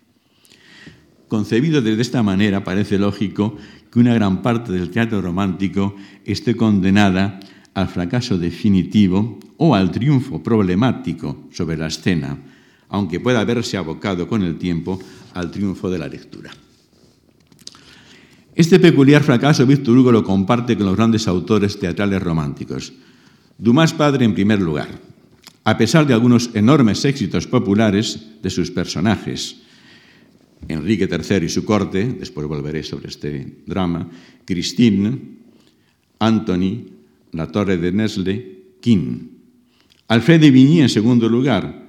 [1.28, 3.56] Concebido de esta manera, parece lógico
[3.92, 7.40] que una gran parte del teatro romántico esté condenada
[7.74, 12.38] al fracaso definitivo o al triunfo problemático sobre la escena,
[12.90, 15.00] aunque pueda haberse abocado con el tiempo
[15.34, 16.52] al triunfo de la lectura.
[18.56, 22.92] Este peculiar fracaso Víctor Hugo lo comparte con los grandes autores teatrales románticos.
[23.58, 24.90] Dumas padre en primer lugar,
[25.64, 29.62] a pesar de algunos enormes éxitos populares de sus personajes,
[30.68, 34.10] Enrique III y su corte, después volveré sobre este drama,
[34.46, 35.20] Christine,
[36.20, 36.86] Anthony,
[37.32, 39.30] la torre de Nesle, King.
[40.08, 41.88] Alfred de Vigny en segundo lugar,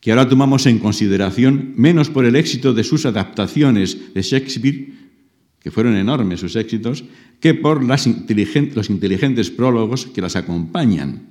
[0.00, 4.92] que ahora tomamos en consideración menos por el éxito de sus adaptaciones de Shakespeare,
[5.60, 7.04] que fueron enormes sus éxitos,
[7.40, 8.06] que por los
[8.90, 11.28] inteligentes prólogos que las acompañan,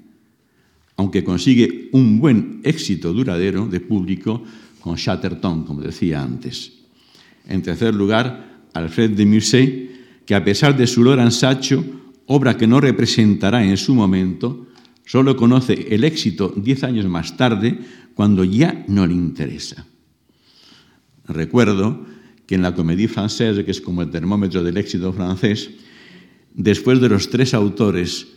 [0.96, 4.44] aunque consigue un buen éxito duradero de público
[4.88, 6.72] con Chatterton, como decía antes.
[7.46, 11.84] En tercer lugar, Alfred de Musset, que a pesar de su Loran Sacho,
[12.26, 14.68] obra que no representará en su momento,
[15.06, 17.80] solo conoce el éxito diez años más tarde,
[18.14, 19.86] cuando ya no le interesa.
[21.28, 22.06] Recuerdo
[22.46, 25.70] que en la Comédie Française, que es como el termómetro del éxito francés,
[26.54, 28.28] después de los tres autores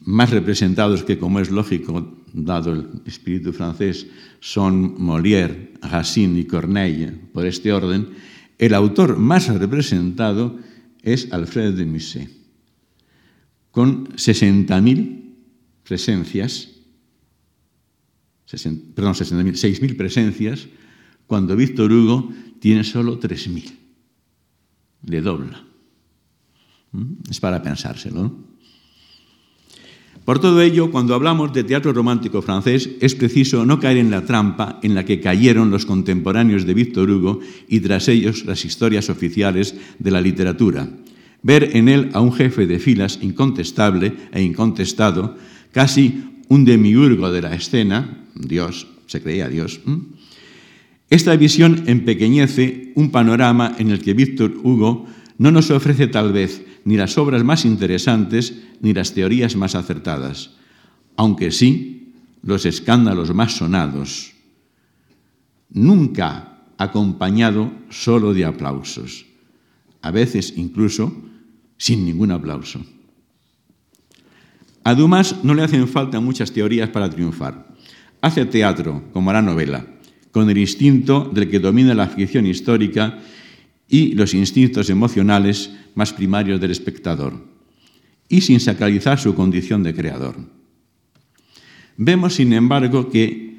[0.00, 4.06] más representados, que como es lógico, dado el espíritu francés,
[4.40, 8.08] son Molière, Racine y Corneille, por este orden,
[8.58, 10.58] el autor más representado
[11.02, 12.30] es Alfred de Musset,
[13.70, 15.34] con 60.000
[15.84, 16.68] presencias,
[18.94, 20.68] perdón, 60.000, 6.000 presencias,
[21.26, 23.72] cuando Víctor Hugo tiene solo 3.000.
[25.06, 25.64] Le dobla.
[26.92, 27.30] ¿Mm?
[27.30, 28.49] Es para pensárselo.
[30.24, 34.24] Por todo ello, cuando hablamos de teatro romántico francés, es preciso no caer en la
[34.24, 39.08] trampa en la que cayeron los contemporáneos de Víctor Hugo y tras ellos las historias
[39.08, 40.88] oficiales de la literatura.
[41.42, 45.36] Ver en él a un jefe de filas incontestable e incontestado,
[45.72, 49.80] casi un demiurgo de la escena, Dios, se creía Dios.
[51.08, 55.06] Esta visión empequeñece un panorama en el que Víctor Hugo
[55.40, 60.50] no nos ofrece tal vez ni las obras más interesantes ni las teorías más acertadas,
[61.16, 64.34] aunque sí los escándalos más sonados,
[65.70, 69.24] nunca acompañado solo de aplausos,
[70.02, 71.10] a veces incluso
[71.78, 72.84] sin ningún aplauso.
[74.84, 77.66] A Dumas no le hacen falta muchas teorías para triunfar.
[78.20, 79.86] Hace teatro, como la novela,
[80.32, 83.20] con el instinto del que domina la ficción histórica
[83.90, 87.44] y los instintos emocionales más primarios del espectador,
[88.28, 90.36] y sin sacralizar su condición de creador.
[91.96, 93.58] Vemos, sin embargo, que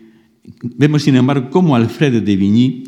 [0.64, 2.84] vemos, sin embargo, cómo Alfred de Vigny,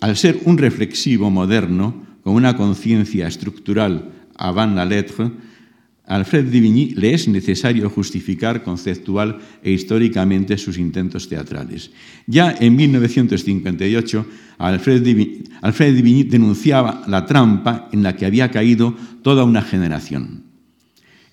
[0.00, 5.30] al ser un reflexivo moderno, con una conciencia estructural avant la lettre,
[6.10, 11.92] Alfred de Vigny le es necesario justificar conceptual e históricamente sus intentos teatrales.
[12.26, 14.26] Ya en 1958,
[14.58, 20.42] Alfred de Vigny denunciaba la trampa en la que había caído toda una generación.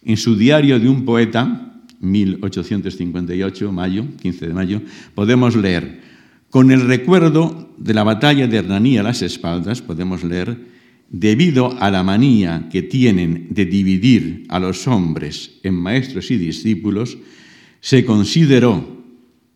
[0.05, 4.81] En su diario de un poeta, 1858, mayo, 15 de mayo,
[5.15, 6.05] podemos leer,
[6.51, 10.76] Con el recuerdo de la batalla de Hernani a las espaldas, podemos leer,
[11.09, 17.17] debido a la manía que tienen de dividir a los hombres en maestros y discípulos,
[17.79, 18.97] se consideró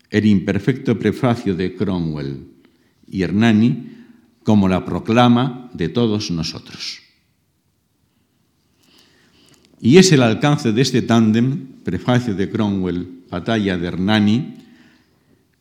[0.09, 2.47] el imperfecto prefacio de Cromwell
[3.09, 3.89] y Hernani
[4.43, 6.99] como la proclama de todos nosotros.
[9.79, 14.53] Y es el alcance de este tándem, prefacio de Cromwell, batalla de Hernani,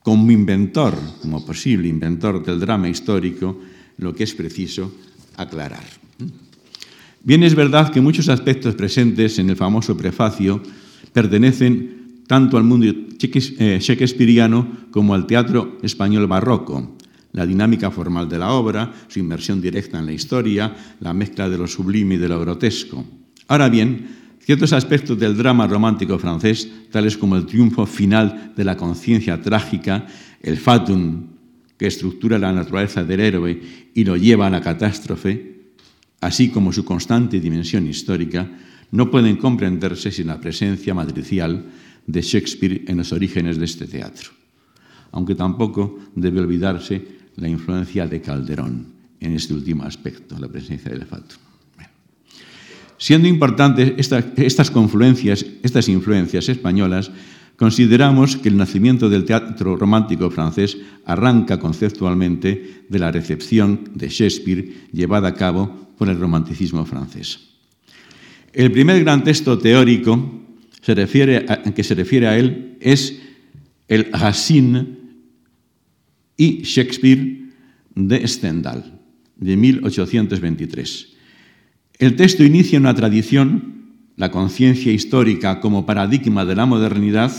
[0.03, 3.59] como inventor, como posible inventor del drama histórico,
[3.97, 4.93] lo que es preciso
[5.37, 5.83] aclarar.
[7.23, 10.61] Bien es verdad que muchos aspectos presentes en el famoso prefacio
[11.13, 16.97] pertenecen tanto al mundo eh, shakespeariano como al teatro español barroco,
[17.33, 21.57] la dinámica formal de la obra, su inmersión directa en la historia, la mezcla de
[21.57, 23.05] lo sublime y de lo grotesco.
[23.47, 24.07] Ahora bien,
[24.39, 30.07] ciertos aspectos del drama romántico francés, tales como el triunfo final de la conciencia trágica,
[30.41, 31.27] el fatum
[31.81, 33.59] que estructura la naturaleza del héroe
[33.95, 35.73] y lo lleva a la catástrofe,
[36.21, 38.47] así como su constante dimensión histórica,
[38.91, 41.65] no pueden comprenderse sin la presencia matricial
[42.05, 44.29] de Shakespeare en los orígenes de este teatro.
[45.11, 47.01] Aunque tampoco debe olvidarse
[47.37, 48.85] la influencia de Calderón
[49.19, 51.39] en este último aspecto, la presencia del fatum.
[52.99, 53.93] Siendo importantes
[54.37, 57.09] estas confluencias, estas influencias españolas,
[57.55, 64.87] consideramos que el nacimiento del teatro romántico francés arranca conceptualmente de la recepción de Shakespeare
[64.91, 67.39] llevada a cabo por el romanticismo francés.
[68.53, 70.41] El primer gran texto teórico
[70.81, 73.21] que se refiere a él es
[73.87, 74.87] el Racine
[76.37, 77.41] y Shakespeare
[77.95, 78.99] de Stendhal,
[79.35, 81.07] de 1823.
[81.99, 83.80] El texto inicia una tradición,
[84.17, 87.31] la conciencia histórica como paradigma de la modernidad,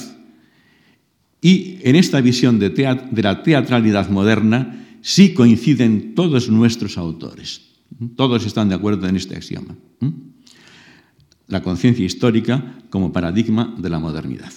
[1.42, 2.70] y en esta visión de,
[3.12, 7.62] la teatralidad moderna sí coinciden todos nuestros autores.
[8.16, 9.76] Todos están de acuerdo en este axioma.
[11.48, 14.52] La conciencia histórica como paradigma de la modernidad.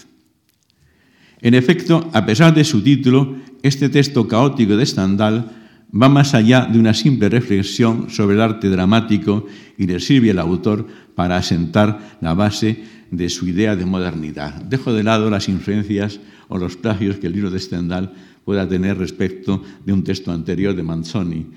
[1.42, 5.65] En efecto, a pesar de su título, este texto caótico de Stendhal
[5.96, 9.46] va más allá de una simple reflexión sobre el arte dramático
[9.78, 10.86] y le sirve al autor
[11.16, 14.62] para asentar la base de su idea de modernidad.
[14.64, 16.20] Dejo de lado las influencias
[16.50, 20.76] o los plagios que el libro de Stendhal pueda tener respecto de un texto anterior
[20.76, 21.48] de Manzoni,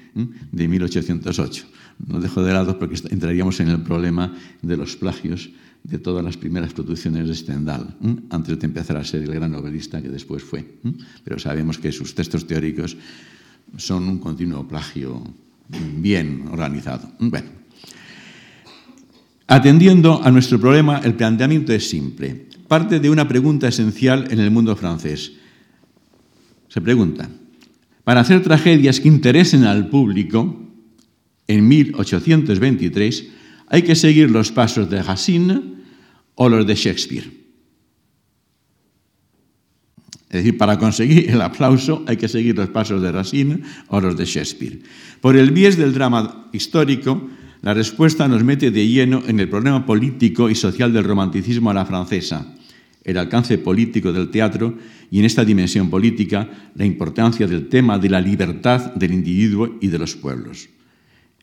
[0.52, 1.66] de 1808.
[2.06, 4.32] No dejo de lado porque entraríamos en el problema
[4.62, 5.50] de los plagios
[5.82, 7.96] de todas las primeras producciones de Stendhal,
[8.30, 10.64] antes de empezar a ser el gran novelista que después fue.
[11.24, 12.96] Pero sabemos que sus textos teóricos
[13.76, 15.22] son un continuo plagio
[15.68, 17.10] bien organizado.
[17.18, 17.48] Bueno,
[19.46, 22.46] atendiendo a nuestro problema, el planteamiento es simple.
[22.66, 25.32] Parte de una pregunta esencial en el mundo francés.
[26.68, 27.28] Se pregunta,
[28.04, 30.68] para hacer tragedias que interesen al público,
[31.46, 33.28] en 1823
[33.68, 35.60] hay que seguir los pasos de Racine
[36.34, 37.47] o los de Shakespeare.
[40.30, 44.16] Es decir, para conseguir el aplauso hay que seguir los pasos de Racine o los
[44.16, 44.80] de Shakespeare.
[45.20, 47.28] Por el bies del drama histórico,
[47.62, 51.74] la respuesta nos mete de lleno en el problema político y social del romanticismo a
[51.74, 52.54] la francesa,
[53.04, 54.76] el alcance político del teatro
[55.10, 59.88] y en esta dimensión política la importancia del tema de la libertad del individuo y
[59.88, 60.68] de los pueblos.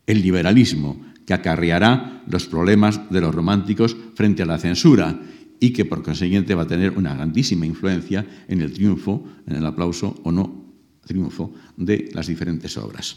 [0.06, 5.18] El liberalismo, que acarreará los problemas de los románticos frente a la censura
[5.60, 9.66] y que por consiguiente va a tener una grandísima influencia en el triunfo, en el
[9.66, 10.66] aplauso o no
[11.06, 13.16] triunfo de las diferentes obras.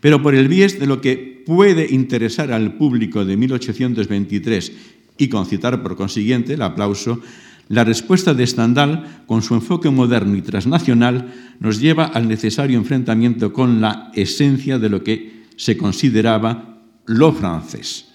[0.00, 4.72] Pero por el bies de lo que puede interesar al público de 1823
[5.18, 7.20] y concitar por consiguiente el aplauso,
[7.68, 13.52] la respuesta de Stendhal, con su enfoque moderno y transnacional, nos lleva al necesario enfrentamiento
[13.52, 18.06] con la esencia de lo que se consideraba lo francés,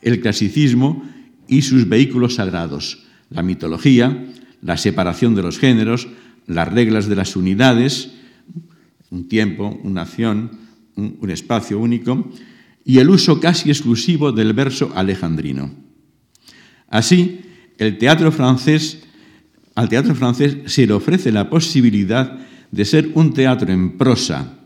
[0.00, 1.02] el clasicismo
[1.48, 4.26] y sus vehículos sagrados, la mitología,
[4.62, 6.08] la separación de los géneros,
[6.46, 8.12] las reglas de las unidades,
[9.10, 10.50] un tiempo, una acción,
[10.96, 12.30] un, espacio único,
[12.84, 15.70] y el uso casi exclusivo del verso alejandrino.
[16.88, 17.40] Así,
[17.78, 19.02] el teatro francés,
[19.74, 22.38] al teatro francés se le ofrece la posibilidad
[22.70, 24.58] de ser un teatro en prosa,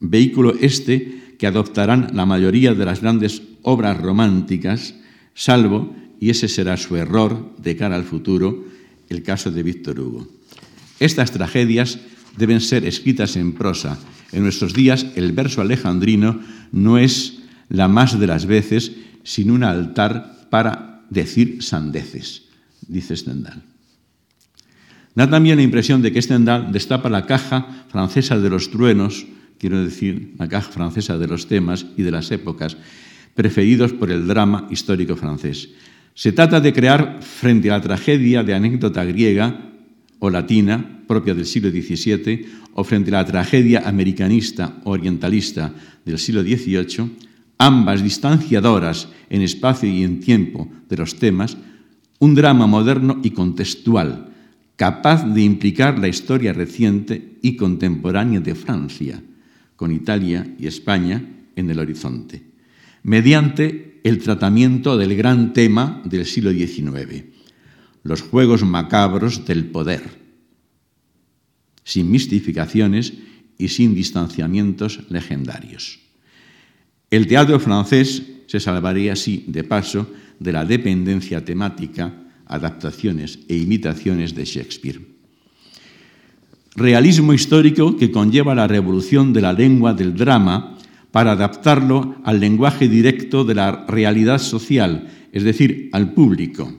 [0.00, 4.94] vehículo este que adoptarán la mayoría de las grandes obras románticas,
[5.34, 8.64] salvo y ese será su error de cara al futuro,
[9.08, 10.28] el caso de Víctor Hugo.
[11.00, 11.98] Estas tragedias
[12.36, 13.98] deben ser escritas en prosa.
[14.32, 16.40] En nuestros días el verso alejandrino
[16.72, 18.92] no es la más de las veces,
[19.22, 22.42] sino un altar para decir sandeces,
[22.86, 23.62] dice Stendhal.
[25.14, 29.26] Da también la impresión de que Stendhal destapa la caja francesa de los truenos,
[29.58, 32.76] quiero decir, la caja francesa de los temas y de las épocas
[33.34, 35.70] preferidos por el drama histórico francés.
[36.14, 39.72] Se trata de crear, frente a la tragedia de anécdota griega
[40.20, 46.18] o latina, propia del siglo XVII, o frente a la tragedia americanista o orientalista del
[46.18, 47.10] siglo XVIII,
[47.58, 51.56] ambas distanciadoras en espacio y en tiempo de los temas,
[52.20, 54.30] un drama moderno y contextual,
[54.76, 59.20] capaz de implicar la historia reciente y contemporánea de Francia,
[59.76, 61.22] con Italia y España
[61.56, 62.53] en el horizonte,
[63.04, 67.24] mediante el tratamiento del gran tema del siglo XIX,
[68.02, 70.02] los juegos macabros del poder,
[71.84, 73.12] sin mistificaciones
[73.56, 76.00] y sin distanciamientos legendarios.
[77.10, 82.12] El teatro francés se salvaría así, de paso, de la dependencia temática
[82.46, 85.00] adaptaciones e imitaciones de Shakespeare.
[86.76, 90.73] Realismo histórico que conlleva la revolución de la lengua del drama
[91.14, 96.74] para adaptarlo al lenguaje directo de la realidad social, es decir, al público.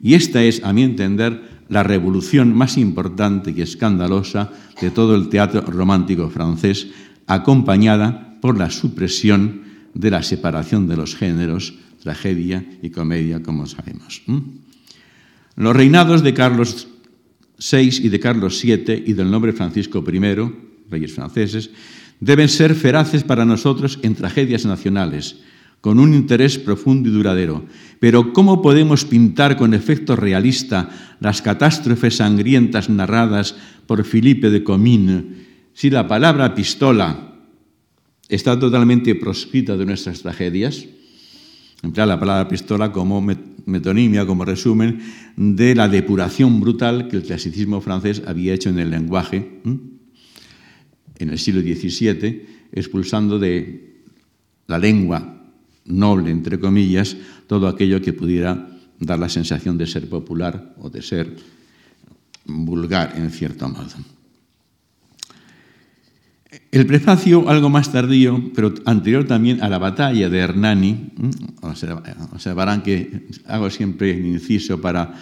[0.00, 5.30] Y esta es, a mi entender, la revolución más importante y escandalosa de todo el
[5.30, 6.86] teatro romántico francés,
[7.26, 9.62] acompañada por la supresión
[9.94, 11.74] de la separación de los géneros,
[12.04, 14.22] tragedia y comedia, como sabemos.
[15.56, 16.86] Los reinados de Carlos
[17.58, 20.20] VI y de Carlos VII y del nombre Francisco I,
[20.88, 21.70] reyes franceses,
[22.20, 25.36] deben ser feraces para nosotros en tragedias nacionales,
[25.80, 27.64] con un interés profundo y duradero.
[28.00, 30.88] Pero ¿cómo podemos pintar con efecto realista
[31.20, 33.56] las catástrofes sangrientas narradas
[33.86, 35.24] por Filipe de Comines
[35.74, 37.34] si la palabra pistola
[38.28, 40.86] está totalmente proscrita de nuestras tragedias?
[41.84, 43.20] emplear la palabra pistola como
[43.66, 45.00] metonimia, como resumen
[45.36, 49.60] de la depuración brutal que el clasicismo francés había hecho en el lenguaje
[51.18, 54.02] en el siglo XVII, expulsando de
[54.66, 55.34] la lengua
[55.86, 61.02] noble, entre comillas, todo aquello que pudiera dar la sensación de ser popular o de
[61.02, 61.36] ser
[62.46, 63.94] vulgar, en cierto modo.
[66.70, 71.12] El prefacio, algo más tardío, pero anterior también a la batalla de Hernani,
[72.32, 75.14] observarán que hago siempre un inciso para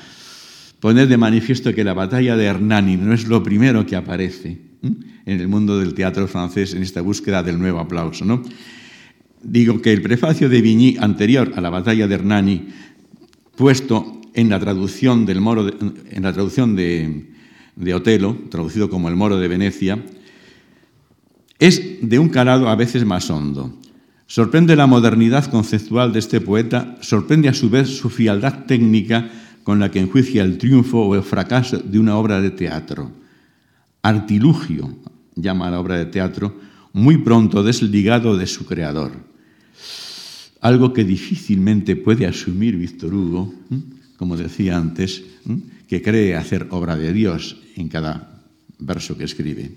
[0.81, 5.41] poner de manifiesto que la batalla de Hernani no es lo primero que aparece en
[5.41, 8.25] el mundo del teatro francés en esta búsqueda del nuevo aplauso.
[8.25, 8.43] ¿no?
[9.43, 12.69] Digo que el prefacio de Vigny anterior a la batalla de Hernani,
[13.57, 17.31] puesto en la traducción, del moro en la traducción de,
[17.77, 20.03] de Otelo, traducido como el moro de Venecia,
[21.59, 23.79] es de un calado a veces más hondo.
[24.27, 29.31] Sorprende la modernidad conceptual de este poeta, sorprende a su vez su fialdad técnica
[29.63, 33.22] con la que enjuicia el triunfo o el fracaso de una obra de teatro.
[34.03, 34.97] Artilugio,
[35.37, 36.61] llama la obra de teatro,
[36.93, 39.13] muy pronto desligado de su creador.
[40.61, 43.55] Algo que difícilmente puede asumir Víctor Hugo,
[44.17, 45.23] como decía antes,
[45.89, 48.43] que cree hacer obra de Dios en cada
[48.79, 49.71] verso que escribe.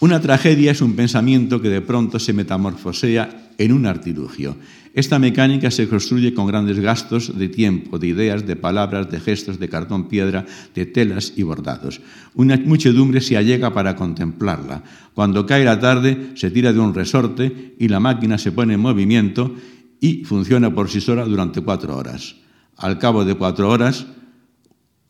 [0.00, 4.56] Una tragedia es un pensamiento que de pronto se metamorfosea en un artilugio.
[4.94, 9.58] Esta mecánica se construye con grandes gastos de tiempo, de ideas, de palabras, de gestos,
[9.58, 12.00] de cartón piedra, de telas y bordados.
[12.34, 14.82] Una muchedumbre se allega para contemplarla.
[15.14, 18.80] Cuando cae la tarde se tira de un resorte y la máquina se pone en
[18.80, 19.54] movimiento
[20.00, 22.36] y funciona por sí sola durante cuatro horas.
[22.76, 24.06] Al cabo de cuatro horas,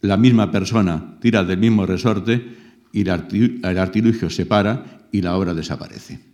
[0.00, 2.56] la misma persona tira del mismo resorte
[2.92, 6.27] y el artilugio se para y la obra desaparece.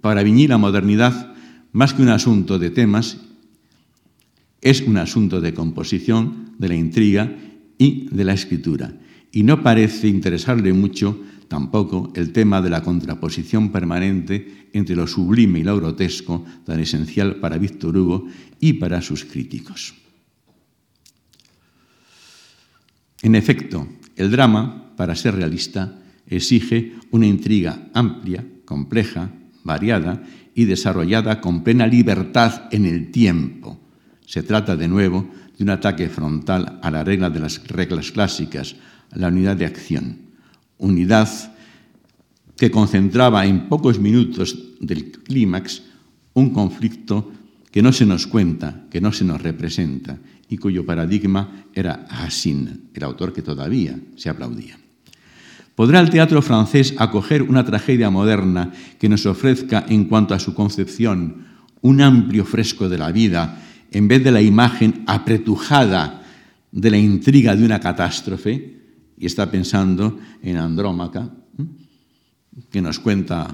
[0.00, 1.34] Para Vigny la modernidad,
[1.72, 3.18] más que un asunto de temas,
[4.60, 7.34] es un asunto de composición, de la intriga
[7.78, 8.94] y de la escritura.
[9.32, 11.18] Y no parece interesarle mucho
[11.48, 17.36] tampoco el tema de la contraposición permanente entre lo sublime y lo grotesco, tan esencial
[17.36, 18.26] para Víctor Hugo
[18.60, 19.94] y para sus críticos.
[23.22, 29.32] En efecto, el drama, para ser realista, exige una intriga amplia, compleja,
[29.64, 30.22] variada
[30.54, 33.80] y desarrollada con plena libertad en el tiempo.
[34.26, 38.76] Se trata de nuevo de un ataque frontal a la regla de las reglas clásicas,
[39.12, 40.18] la unidad de acción.
[40.78, 41.28] Unidad
[42.56, 45.82] que concentraba en pocos minutos del clímax
[46.34, 47.32] un conflicto
[47.70, 52.90] que no se nos cuenta, que no se nos representa y cuyo paradigma era Hassin,
[52.92, 54.78] el autor que todavía se aplaudía.
[55.80, 60.52] ¿Podrá el teatro francés acoger una tragedia moderna que nos ofrezca, en cuanto a su
[60.52, 61.46] concepción,
[61.80, 66.22] un amplio fresco de la vida en vez de la imagen apretujada
[66.70, 68.76] de la intriga de una catástrofe,
[69.16, 71.30] y está pensando en Andrómaca,
[72.70, 73.48] que nos cuenta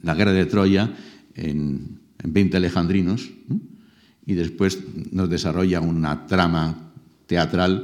[0.00, 0.94] la guerra de Troya
[1.34, 3.28] en, 20 alejandrinos,
[4.24, 4.78] y después
[5.10, 6.92] nos desarrolla una trama
[7.26, 7.82] teatral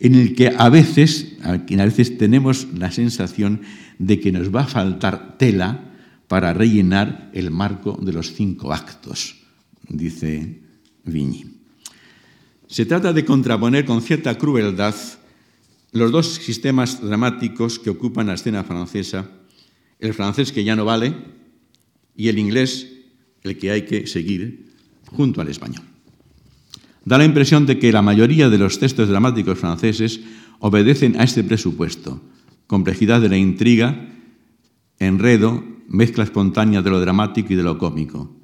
[0.00, 3.60] en el que a veces, a veces tenemos la sensación
[3.98, 5.92] de que nos va a faltar tela
[6.26, 9.36] para rellenar el marco de los cinco actos,
[9.88, 10.62] dice
[11.04, 11.44] Vigny.
[12.66, 14.94] Se trata de contraponer con cierta crueldad
[15.92, 19.28] los dos sistemas dramáticos que ocupan la escena francesa,
[19.98, 21.14] el francés que ya no vale
[22.16, 22.88] y el inglés
[23.42, 24.72] el que hay que seguir
[25.06, 25.89] junto al español.
[27.04, 30.20] Da la impresión de que la mayoría de los textos dramáticos franceses
[30.58, 32.20] obedecen a este presupuesto,
[32.66, 34.08] complejidad de la intriga,
[34.98, 38.36] enredo, mezcla espontánea de lo dramático y de lo cómico,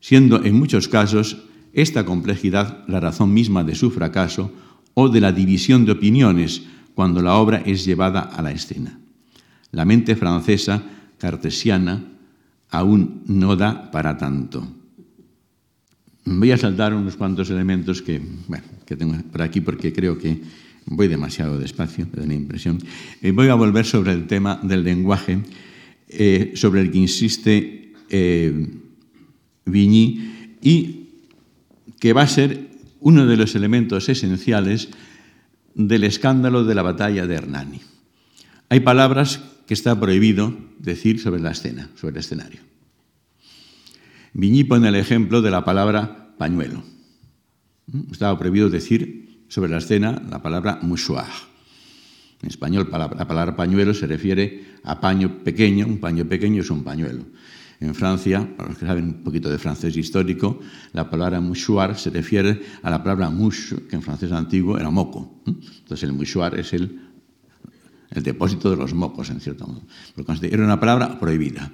[0.00, 4.52] siendo en muchos casos esta complejidad la razón misma de su fracaso
[4.94, 6.62] o de la división de opiniones
[6.94, 9.00] cuando la obra es llevada a la escena.
[9.72, 10.82] La mente francesa,
[11.18, 12.04] cartesiana,
[12.70, 14.83] aún no da para tanto.
[16.26, 18.20] Voy a saltar unos cuantos elementos que,
[18.86, 20.40] tengo por aquí porque creo que
[20.86, 22.78] voy demasiado despacio, me da la impresión.
[23.20, 25.40] Eh, voy a volver sobre el tema del lenguaje,
[26.08, 28.68] eh, sobre el que insiste eh,
[29.66, 31.08] Vigny y
[32.00, 32.70] que va a ser
[33.00, 34.88] uno de los elementos esenciales
[35.74, 37.80] del escándalo de la batalla de Hernani.
[38.70, 42.73] Hay palabras que está prohibido decir sobre la escena, sobre el escenario.
[44.34, 46.82] Vigny pone el ejemplo de la palabra pañuelo.
[48.10, 51.30] Estaba prohibido decir sobre la escena la palabra mouchoir.
[52.42, 56.82] En español, la palabra pañuelo se refiere a paño pequeño, un paño pequeño es un
[56.82, 57.24] pañuelo.
[57.78, 60.58] En Francia, para los que saben un poquito de francés histórico,
[60.92, 65.42] la palabra mouchoir se refiere a la palabra mouche, que en francés antiguo era moco.
[65.46, 66.98] Entonces el mouchoir es el
[68.10, 69.82] depósito de los mocos, en cierto modo.
[70.42, 71.70] Era una palabra prohibida.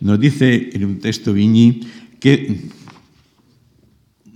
[0.00, 1.80] Nos dice en un texto Vigny
[2.20, 2.68] que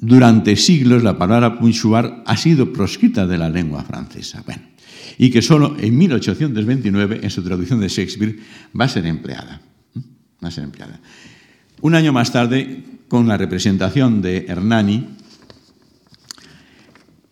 [0.01, 4.43] durante siglos la palabra mouchoir ha sido proscrita de la lengua francesa.
[4.47, 4.63] Bueno,
[5.19, 8.39] y que solo en 1829, en su traducción de Shakespeare,
[8.79, 9.61] va a ser empleada
[10.41, 11.01] más empleada.
[11.81, 15.07] Un año más tarde, con la representación de Hernani,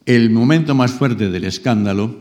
[0.07, 2.21] el momento más fuerte del escándalo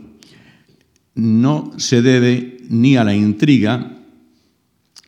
[1.14, 3.97] no se debe ni a la intriga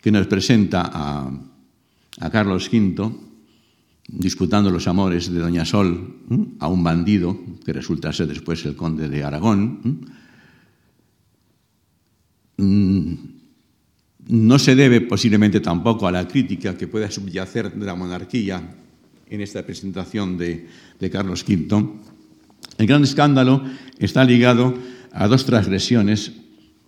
[0.00, 3.10] que nos presenta a, Carlos V,
[4.08, 6.16] disputando los amores de Doña Sol
[6.58, 10.04] a un bandido que resulta ser después el conde de Aragón,
[14.28, 18.76] no se debe posiblemente tampoco a la crítica que pueda subyacer de la monarquía
[19.28, 20.68] en esta presentación de,
[21.10, 21.88] Carlos V.
[22.78, 23.64] El gran escándalo
[23.98, 24.74] está ligado
[25.12, 26.32] a dos transgresiones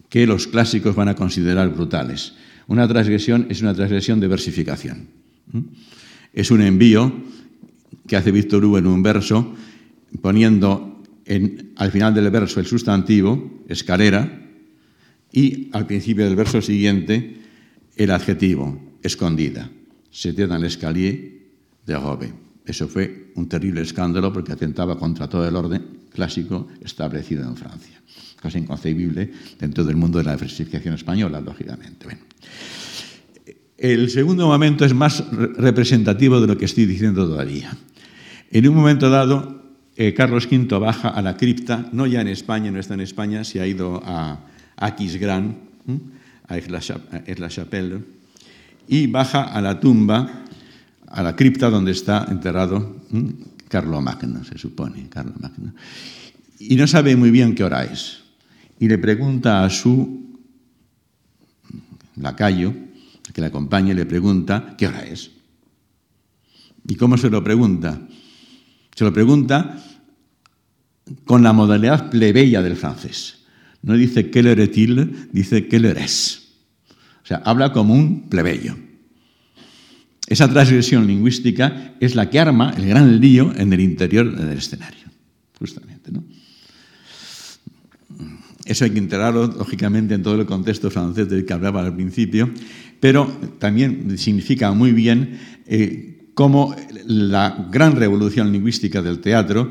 [0.08, 2.34] que los clásicos van a considerar brutales.
[2.68, 5.08] Una transgresión es una transgresión de versificación.
[6.32, 7.12] Es un envío
[8.06, 9.54] que hace Víctor Hugo en un verso,
[10.20, 11.02] poniendo
[11.76, 14.40] al final del verso el sustantivo, escalera,
[15.32, 17.36] y al principio del verso siguiente
[17.96, 19.70] el adjetivo, escondida.
[20.12, 21.40] Se dans l'escalier
[21.86, 22.32] de robe.
[22.66, 28.00] Eso fue un terrible escándalo porque atentaba contra todo el orden clásico establecido en Francia.
[28.42, 32.06] Cosa inconcebible dentro del mundo de la versificación española, lógicamente.
[33.78, 37.76] El segundo momento es más representativo de lo que estoy diciendo todavía.
[38.50, 39.62] En un momento dado,
[39.96, 43.44] eh, Carlos V baja a la cripta, no ya en España, no está en España,
[43.44, 44.40] se ha ido a,
[44.76, 45.56] Aquisgrán,
[46.48, 48.00] a Aix-la-Chapelle,
[48.88, 50.44] y baja a la tumba,
[51.06, 52.96] a la cripta donde está enterrado
[53.68, 55.74] Carlomagno, se supone, Carlomagno.
[56.58, 58.21] Y no sabe muy bien qué hora es.
[58.82, 60.40] Y le pregunta a su
[62.16, 62.74] lacayo,
[63.32, 65.30] que le acompaña, le pregunta qué hora es.
[66.88, 68.00] ¿Y cómo se lo pregunta?
[68.96, 69.80] Se lo pregunta
[71.24, 73.44] con la modalidad plebeya del francés.
[73.82, 75.92] No dice qué le il dice qué le.
[75.92, 75.96] O
[77.22, 78.76] sea, habla como un plebeyo.
[80.26, 85.06] Esa transgresión lingüística es la que arma el gran lío en el interior del escenario,
[85.56, 86.10] justamente.
[86.10, 86.24] ¿no?
[88.72, 92.50] Eso hay que integrarlo, lógicamente, en todo el contexto francés del que hablaba al principio,
[93.00, 93.26] pero
[93.58, 99.70] también significa muy bien eh, cómo la gran revolución lingüística del teatro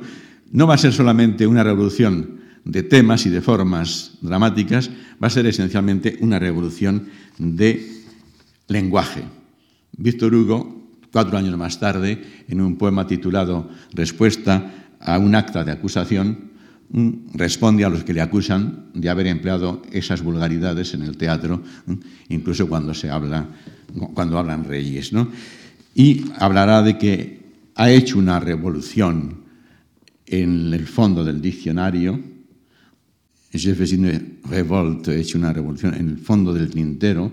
[0.51, 5.31] no va a ser solamente una revolución de temas y de formas dramáticas, va a
[5.31, 7.07] ser esencialmente una revolución
[7.39, 8.03] de
[8.67, 9.23] lenguaje.
[9.97, 10.79] Víctor Hugo
[11.11, 16.50] cuatro años más tarde, en un poema titulado Respuesta a un acta de acusación,
[17.33, 21.63] responde a los que le acusan de haber empleado esas vulgaridades en el teatro,
[22.29, 23.47] incluso cuando se habla,
[24.13, 25.31] cuando hablan reyes, ¿no?
[25.95, 27.41] Y hablará de que
[27.75, 29.41] ha hecho una revolución
[30.25, 32.19] en el fondo del diccionario.
[33.53, 37.31] Je fais une he hecho una revolución en el fondo del tintero.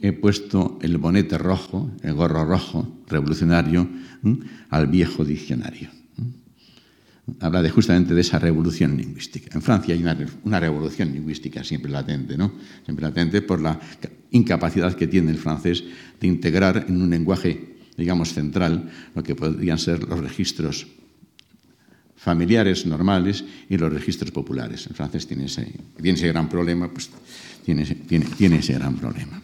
[0.00, 3.86] He puesto el bonete rojo, el gorro rojo, revolucionario,
[4.70, 5.97] al viejo diccionario
[7.40, 9.50] habla de justamente de esa revolución lingüística.
[9.54, 12.52] En Francia hay una, revolución lingüística siempre latente, ¿no?
[12.84, 13.78] Siempre latente por la
[14.30, 15.84] incapacidad que tiene el francés
[16.20, 20.86] de integrar en un lenguaje, digamos, central, lo que podrían ser los registros
[22.16, 24.86] familiares normales y los registros populares.
[24.86, 27.10] El francés tiene ese, tiene ese gran problema, pues
[27.64, 29.40] tiene, tiene, tiene ese gran problema.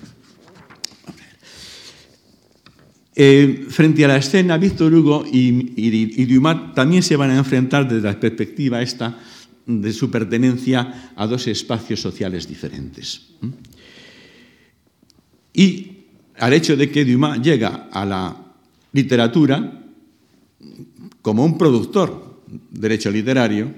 [3.17, 8.09] Eh, frente a la escena, Víctor Hugo y, Dumas también se van a enfrentar desde
[8.09, 9.17] la perspectiva esta
[9.67, 13.23] de su pertenencia a dos espacios sociales diferentes.
[15.53, 15.93] Y
[16.39, 18.37] al hecho de que Dumas llega a la
[18.93, 19.81] literatura
[21.23, 23.73] como un productor de derecho literario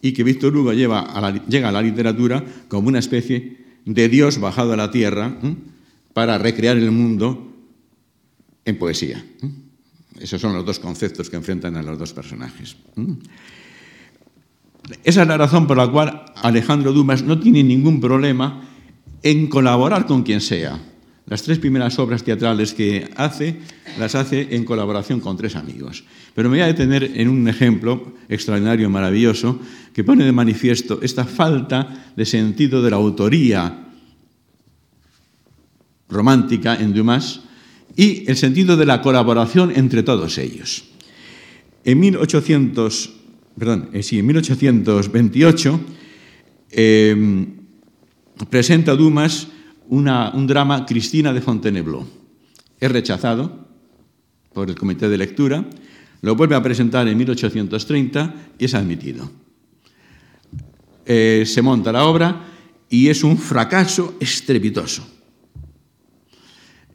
[0.00, 4.76] y que Víctor Hugo llega a la literatura como una especie de Dios bajado a
[4.76, 5.38] la tierra
[6.14, 7.53] para recrear el mundo
[8.64, 9.24] en poesía.
[10.18, 12.76] Esos son los dos conceptos que enfrentan a los dos personajes.
[15.02, 18.68] Esa es la razón por la cual Alejandro Dumas no tiene ningún problema
[19.22, 20.78] en colaborar con quien sea.
[21.26, 23.58] Las tres primeras obras teatrales que hace,
[23.98, 26.04] las hace en colaboración con tres amigos.
[26.34, 29.58] Pero me voy a detener en un ejemplo extraordinario, maravilloso,
[29.94, 33.88] que pone de manifiesto esta falta de sentido de la autoría
[36.10, 37.40] romántica en Dumas,
[37.96, 40.84] y el sentido de la colaboración entre todos ellos.
[41.84, 43.12] En, 1800,
[43.58, 45.80] perdón, eh, sí, en 1828
[46.70, 47.46] em,
[48.50, 49.48] presenta Dumas
[49.88, 52.06] un drama Cristina de Fontainebleau.
[52.80, 53.68] Es rechazado
[54.52, 55.64] por el comité de lectura,
[56.22, 59.30] lo vuelve a presentar en 1830 y es admitido.
[61.04, 62.46] Eh, se monta la obra
[62.88, 65.06] y es un fracaso estrepitoso.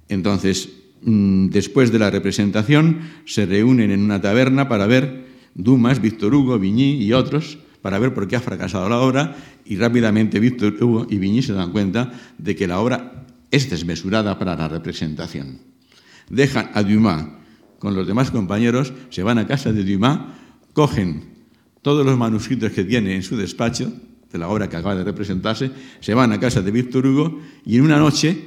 [0.08, 6.60] Entonces, después de la representación, se reúnen en una taberna para ver Dumas, Víctor Hugo,
[6.60, 9.36] Vigny y otros, para ver por qué ha fracasado la obra,
[9.66, 14.38] y rápidamente Víctor Hugo y Vigny se dan cuenta de que la obra es desmesurada
[14.38, 15.60] para la representación.
[16.30, 17.26] Dejan a Dumas
[17.80, 20.20] con los demás compañeros, se van a casa de Dumas,
[20.74, 21.24] cogen
[21.82, 23.92] todos los manuscritos que tiene en su despacho
[24.32, 25.72] de la obra que acaba de representarse,
[26.02, 28.38] se van a casa de Víctor Hugo y en una noche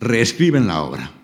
[0.00, 1.17] reescriben la obra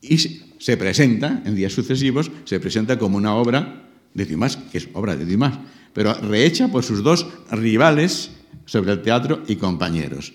[0.00, 4.88] y se presenta, en días sucesivos, se presenta como una obra de Dumas, que es
[4.92, 5.58] obra de Dumas,
[5.92, 8.30] pero rehecha por sus dos rivales
[8.66, 10.32] sobre el teatro y compañeros.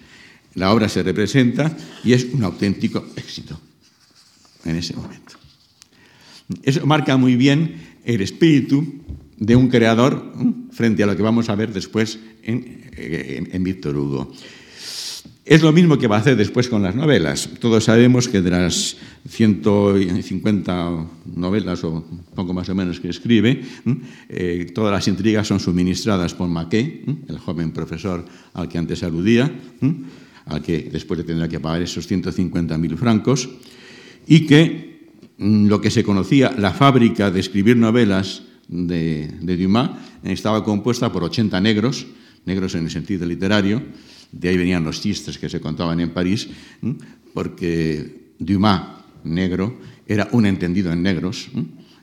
[0.56, 3.60] La obra se representa y es un auténtico éxito
[4.66, 5.36] en ese momento.
[6.62, 9.02] Eso marca muy bien el espíritu
[9.38, 10.34] de un creador
[10.72, 14.32] frente a lo que vamos a ver después en, en Víctor Hugo.
[15.46, 17.50] Es lo mismo que va a hacer después con las novelas.
[17.60, 18.96] Todos sabemos que de las
[19.28, 23.62] 150 novelas o poco más o menos que escribe,
[24.30, 28.24] eh, todas las intrigas son suministradas por Maquet, el joven profesor
[28.54, 29.52] al que antes aludía,
[30.46, 33.50] al que después le tendrá que pagar esos 150.000 francos,
[34.26, 39.92] y que lo que se conocía, la fábrica de escribir novelas de, de Dumas,
[40.24, 42.08] estaba compuesta por 80 negros,
[42.46, 43.84] negros en el sentido literario,
[44.34, 46.50] de ahí venían los chistes que se contaban en París,
[47.34, 48.82] porque Dumas,
[49.24, 49.78] negro,
[50.08, 51.50] era un entendido en negros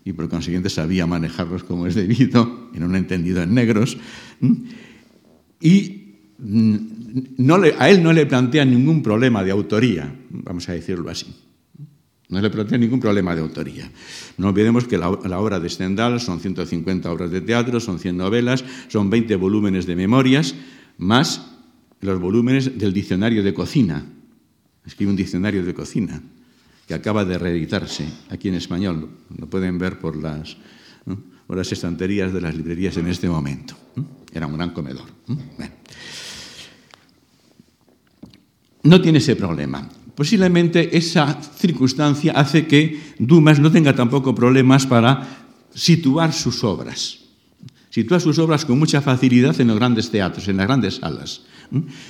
[0.05, 3.99] y por consiguiente sabía manejarlos como es debido, era un entendido en negros.
[5.61, 6.77] Y mm,
[7.79, 11.27] a él no le plantea ningún problema de autoría, vamos a decirlo así.
[12.29, 13.91] No le plantea ningún problema de autoría.
[14.39, 18.17] No olvidemos que la, la, obra de Stendhal son 150 obras de teatro, son 100
[18.17, 20.55] novelas, son 20 volúmenes de memorias,
[20.97, 21.60] más
[22.01, 24.05] los volúmenes del diccionario de cocina.
[24.85, 26.21] Escribe un diccionario de cocina
[26.87, 29.09] que acaba de reeditarse aquí en español.
[29.39, 30.57] Lo pueden ver por las,
[31.49, 33.77] las estanterías de las librerías en este momento.
[34.33, 35.07] Era un gran comedor.
[38.83, 39.89] No tiene ese problema.
[40.15, 47.19] Posiblemente esa circunstancia hace que Dumas no tenga tampoco problemas para situar sus obras.
[47.91, 51.43] Sitúa sus obras con mucha facilidad en los grandes teatros, en las grandes salas.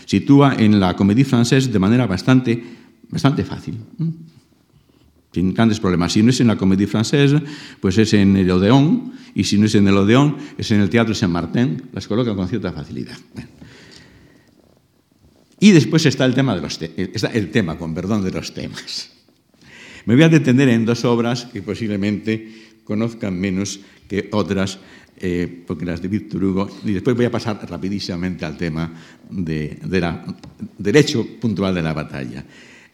[0.06, 2.62] Sitúa en la Comédie Française de manera bastante,
[3.10, 3.78] bastante fácil.
[5.32, 6.12] sin grandes problemas.
[6.12, 7.40] Si no es en la Comédie Française,
[7.80, 10.90] pues es en el Odeón, y si no es en el Odeón, es en el
[10.90, 13.16] Teatro Saint-Martin, las colocan con cierta facilidad.
[15.60, 19.10] Y después está el tema, de los está el tema, con perdón, de los temas.
[20.06, 24.78] Me voy a detener en dos obras que posiblemente conozcan menos que otras,
[25.20, 28.90] eh, porque las de Víctor Hugo, y después voy a pasar rapidísimamente al tema
[29.28, 29.78] de,
[30.78, 32.44] del hecho puntual de la batalla.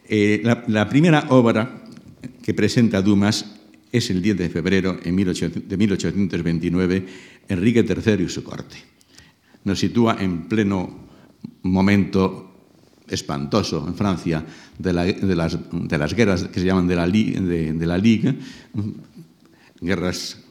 [0.08, 1.84] Eh, la, la primera obra
[2.42, 3.56] que presenta Dumas
[3.92, 7.06] es el 10 de febrero de 1829,
[7.48, 8.76] Enrique III y su corte.
[9.64, 11.06] Nos sitúa en pleno
[11.62, 12.42] momento
[13.08, 14.44] espantoso en Francia
[14.78, 18.34] de, las, guerras que se llaman de la, de la Ligue,
[19.80, 20.45] guerras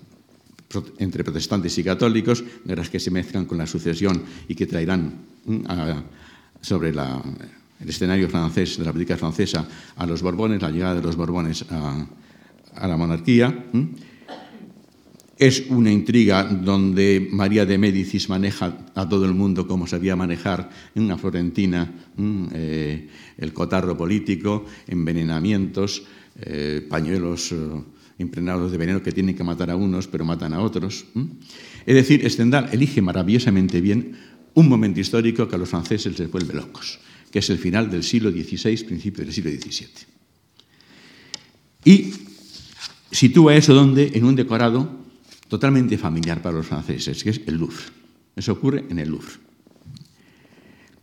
[0.97, 5.13] entre protestantes y católicos, guerras que se mezclan con la sucesión y que traerán
[6.61, 7.21] sobre la,
[7.79, 11.65] el escenario francés, de la política francesa, a los Borbones, la llegada de los Borbones
[11.69, 12.07] a,
[12.87, 13.65] la monarquía.
[15.37, 20.69] Es una intriga donde María de Médicis maneja a todo el mundo como sabía manejar
[20.95, 21.91] una Florentina
[22.53, 26.03] eh, el cotarro político, envenenamientos,
[26.39, 27.55] eh, pañuelos eh,
[28.17, 31.05] impregnados de veneno que tienen que matar a unos pero matan a otros.
[31.85, 34.17] Es decir, Stendhal elige maravillosamente bien
[34.53, 36.99] un momento histórico que a los franceses les vuelve locos
[37.35, 39.87] que es el final del siglo XVI, principio del siglo XVII.
[41.83, 42.13] Y
[43.11, 44.89] sitúa eso donde, en un decorado
[45.49, 47.83] totalmente familiar para los franceses, que es el Louvre.
[48.37, 49.33] Eso ocurre en el Louvre.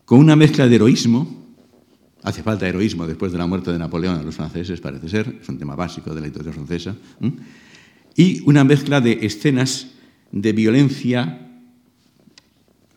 [0.07, 1.42] Con una mezcla de heroísmo,
[2.23, 5.49] hace falta heroísmo después de la muerte de Napoleón a los franceses, parece ser, es
[5.49, 6.95] un tema básico de la historia francesa,
[8.15, 9.89] y una mezcla de escenas
[10.31, 11.49] de violencia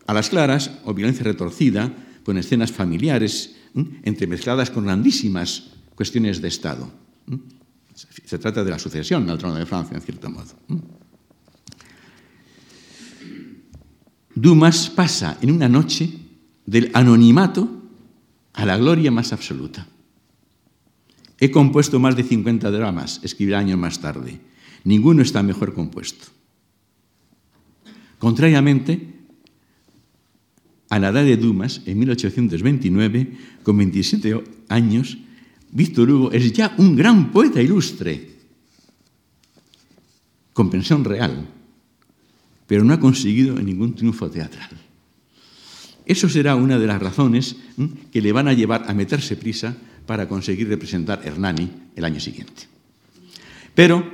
[0.06, 3.56] a las claras o violencia retorcida, con escenas familiares,
[4.02, 6.90] entremezcladas con grandísimas cuestiones de Estado.
[8.24, 10.52] Se trata de la sucesión al trono de Francia, en cierto modo.
[14.34, 16.10] Dumas pasa en una noche
[16.66, 17.85] del anonimato
[18.56, 19.86] a la gloria más absoluta.
[21.38, 24.40] He compuesto más de 50 dramas, escribirá años más tarde.
[24.84, 26.26] Ninguno está mejor compuesto.
[28.18, 29.12] Contrariamente,
[30.88, 35.18] a la edad de Dumas, en 1829, con 27 años,
[35.70, 38.30] Víctor Hugo es ya un gran poeta ilustre,
[40.54, 41.46] con pensión real,
[42.66, 44.70] pero no ha conseguido ningún triunfo teatral.
[46.06, 47.56] Eso será una de las razones
[48.12, 52.64] que le van a llevar a meterse prisa para conseguir representar Hernani el año siguiente.
[53.74, 54.04] Pero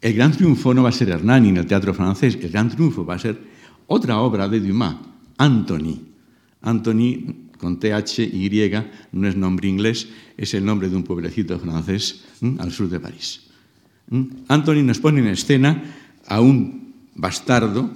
[0.00, 3.04] el gran triunfo no va a ser Hernani en el teatro francés, el gran triunfo
[3.04, 3.38] va a ser
[3.86, 4.96] otra obra de Dumas,
[5.38, 6.00] Anthony.
[6.62, 8.72] Anthony con THY
[9.12, 12.24] no es nombre inglés, es el nombre de un pueblecito francés
[12.58, 13.42] al sur de París.
[14.48, 15.82] Anthony nos pone en escena
[16.26, 17.90] a un bastardo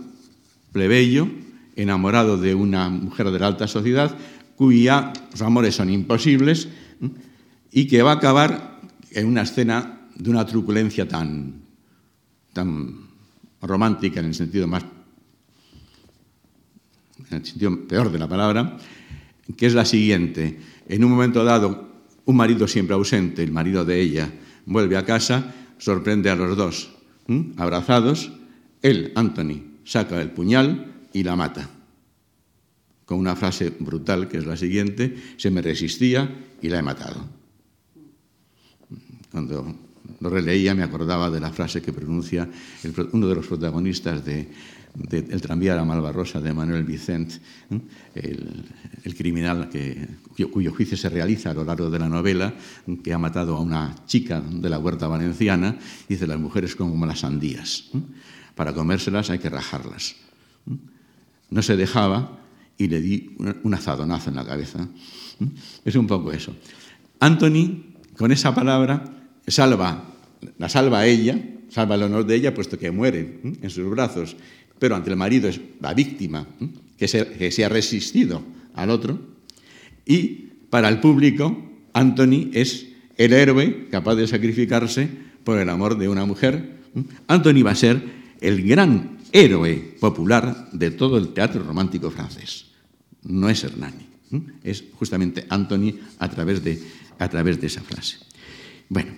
[0.73, 1.29] plebeyo
[1.77, 4.17] enamorado de una mujer de la alta sociedad
[4.61, 6.69] cuyos amores son imposibles
[7.73, 8.79] y que va a acabar
[9.11, 11.63] en una escena de una truculencia tan,
[12.53, 13.09] tan
[13.63, 14.85] romántica en el sentido más
[17.31, 18.77] en el sentido peor de la palabra,
[19.57, 20.61] que es la siguiente.
[20.87, 21.89] En un momento dado,
[22.27, 24.31] un marido siempre ausente, el marido de ella,
[24.67, 26.91] vuelve a casa, sorprende a los dos
[27.57, 28.31] abrazados,
[28.83, 31.80] él, Anthony, saca el puñal y la mata.
[33.11, 36.31] Con una frase brutal que es la siguiente, se me resistía
[36.63, 37.27] y la he matado.
[39.33, 39.75] Cuando
[40.21, 42.49] lo releía me acordaba de la frase que pronuncia
[43.11, 44.47] uno de los protagonistas de
[45.11, 47.33] el tranvía a la Malvarrosa de Manuel Vicent,
[48.15, 50.07] el, criminal que,
[50.53, 52.55] cuyo, juicio se realiza a lo largo de la novela,
[53.03, 55.77] que ha matado a una chica de la huerta valenciana,
[56.09, 57.91] dice las mujeres como las sandías.
[58.55, 60.15] Para comérselas hay que rajarlas.
[61.51, 62.40] No se dejaba
[62.81, 64.89] y le di un azadonazo en la cabeza.
[65.85, 66.55] Es un poco eso.
[67.21, 69.05] Anthony, con esa palabra,
[69.47, 70.15] salva,
[70.59, 74.37] la salva a ella, salva el honor de ella, puesto que muere en sus brazos
[74.81, 76.49] pero ante el marido es la víctima
[76.99, 78.43] que se, ha resistido
[78.75, 79.21] al otro,
[80.05, 85.09] y para el público Anthony es el héroe capaz de sacrificarse
[85.45, 86.81] por el amor de una mujer.
[87.29, 88.03] Anthony va a ser
[88.41, 92.70] el gran héroe popular de todo el teatro romántico francés.
[93.25, 94.07] No es Hernani,
[94.65, 96.81] es justamente Anthony a través de,
[97.19, 98.17] a través de esa frase.
[98.89, 99.13] Bueno,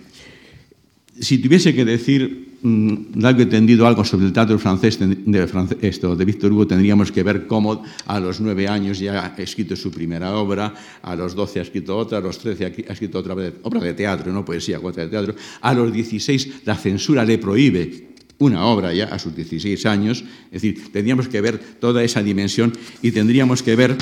[1.18, 6.52] si tuviese que decir mm, largo entendido algo sobre el teatro francés de, de Víctor
[6.52, 10.74] Hugo, tendríamos que ver cómo a los nueve años ya ha escrito su primera obra,
[11.02, 14.32] a los doce ha escrito otra, a los trece ha escrito otra obra de teatro,
[14.32, 18.11] no poesía, cuatro de teatro, a los dieciséis la censura le prohíbe
[18.44, 22.72] una obra ya a sus 16 años, es decir, tendríamos que ver toda esa dimensión
[23.02, 23.96] y tendríamos que ver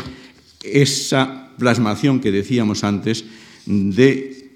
[0.63, 3.25] esa plasmación que decíamos antes
[3.67, 4.51] de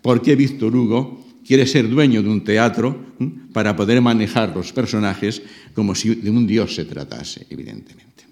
[0.00, 3.14] por qué Víctor Hugo quiere ser dueño de un teatro
[3.52, 5.42] para poder manejar los personajes
[5.74, 8.24] como si de un dios se tratase, evidentemente.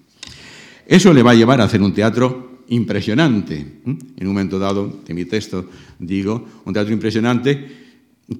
[0.87, 3.81] Eso le va a llevar a hacer un teatro impresionante.
[3.85, 5.69] En un momento dado, de mi texto
[5.99, 7.81] digo, un teatro impresionante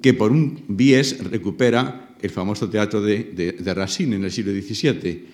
[0.01, 5.25] que por un bies recupera el famoso teatro de, Racine en el siglo XVII,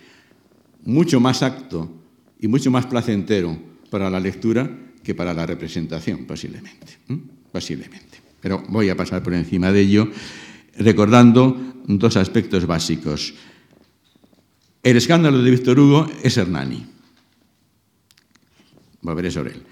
[0.85, 1.91] mucho más acto
[2.39, 3.57] y mucho más placentero
[3.89, 4.69] para la lectura
[5.03, 6.97] que para la representación, posiblemente.
[7.51, 8.19] posiblemente.
[8.41, 10.09] Pero voy a pasar por encima de ello
[10.77, 13.33] recordando dos aspectos básicos.
[14.83, 16.85] El escándalo de Víctor Hugo es Hernani.
[19.01, 19.63] Volveré sobre él.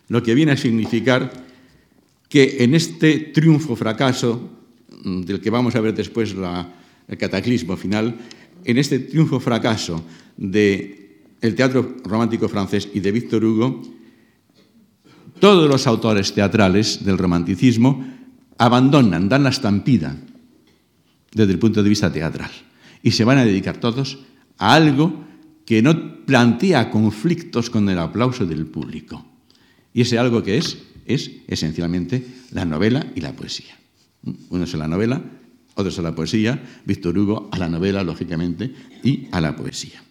[0.09, 1.31] lo que viene a significar
[2.29, 4.49] que en este triunfo-fracaso,
[5.03, 8.15] mm, del que vamos a ver después la, el cataclismo final,
[8.65, 10.03] en este triunfo-fracaso
[10.37, 13.81] del teatro romántico francés y de Víctor Hugo,
[15.39, 18.05] todos los autores teatrales del romanticismo
[18.57, 20.15] abandonan, dan la estampida
[21.33, 22.51] desde el punto de vista teatral
[23.01, 24.19] y se van a dedicar todos
[24.57, 25.25] a algo
[25.65, 29.25] que no plantea conflictos con el aplauso del público.
[29.93, 33.77] Y ese algo que es, es esencialmente la novela y la poesía.
[34.49, 35.21] Uno es la novela
[35.75, 40.03] otros a la poesía, Víctor Hugo a la novela, lógicamente, y a la poesía.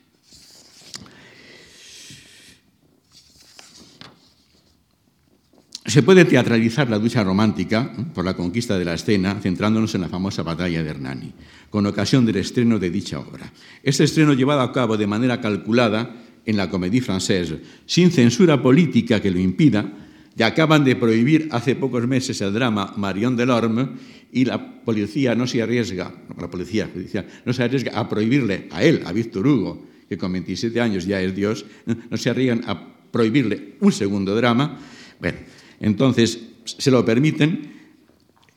[5.85, 10.09] Se puede teatralizar la ducha romántica por la conquista de la escena, centrándonos en la
[10.09, 11.33] famosa batalla de Hernani,
[11.69, 13.53] con ocasión del estreno de dicha obra.
[13.83, 19.21] Este estreno llevado a cabo de manera calculada en la Comédie Française, sin censura política
[19.21, 19.93] que lo impida,
[20.35, 23.91] ya acaban de prohibir hace pocos meses el drama Marion Delorme
[24.33, 26.11] y la policía no se arriesga,
[26.41, 30.33] la policía judicial no se arriesga a prohibirle a él, a Víctor Hugo, que con
[30.33, 31.67] 27 años ya es Dios,
[32.11, 34.81] no se arriesgan a prohibirle un segundo drama.
[35.21, 35.39] Bueno,
[35.81, 37.73] entonces se lo permiten,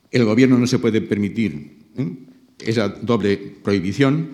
[0.10, 2.10] el gobierno no se puede permitir ¿eh?
[2.60, 4.30] esa doble prohibición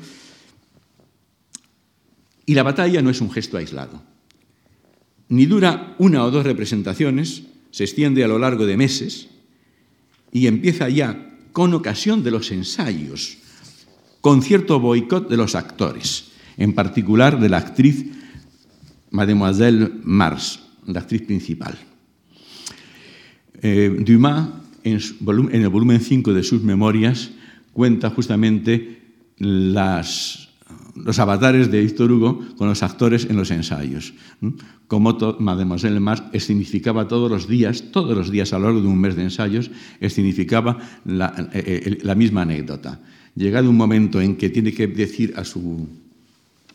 [2.45, 4.03] y la batalla no es un gesto aislado.
[5.29, 9.29] Ni dura una o dos representaciones, se extiende a lo largo de meses
[10.31, 13.37] y empieza ya con ocasión de los ensayos,
[14.21, 18.05] con cierto boicot de los actores, en particular de la actriz
[19.09, 21.77] Mademoiselle Mars, la actriz principal.
[23.61, 24.49] Eh, Dumas,
[24.83, 24.99] en,
[25.51, 27.31] en el volumen 5 de sus memorias,
[27.73, 29.01] cuenta justamente
[29.37, 30.50] las
[30.95, 34.13] los avatares de Víctor Hugo con los actores en los ensayos.
[34.87, 38.99] Como Mademoiselle Mars escenificaba todos los días, todos los días a lo largo de un
[38.99, 42.99] mes de ensayos, escenificaba la, eh, eh, la misma anécdota.
[43.35, 45.87] Llegado un momento en que tiene que decir a su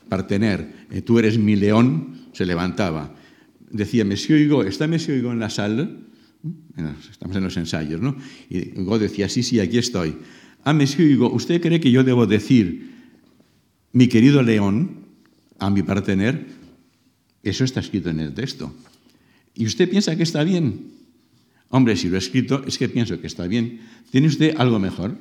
[0.09, 3.15] partener, eh, tú eres mi león, se levantaba.
[3.71, 5.89] Decía, Monsieur Hugo, ¿está Monsieur Hugo en la sala?
[7.11, 8.17] Estamos en los ensayos, ¿no?
[8.49, 10.15] Y Hugo decía, sí, sí, aquí estoy.
[10.65, 12.96] Ah, Monsieur Hugo, ¿usted cree que yo debo decir
[13.97, 15.07] Mi querido León,
[15.59, 16.49] a mi partener,
[17.43, 18.75] eso está escrito en el texto.
[19.55, 20.93] ¿Y usted piensa que está bien?
[21.71, 23.81] Hombre, si lo he escrito es que pienso que está bien.
[24.11, 25.17] ¿Tiene usted algo mejor?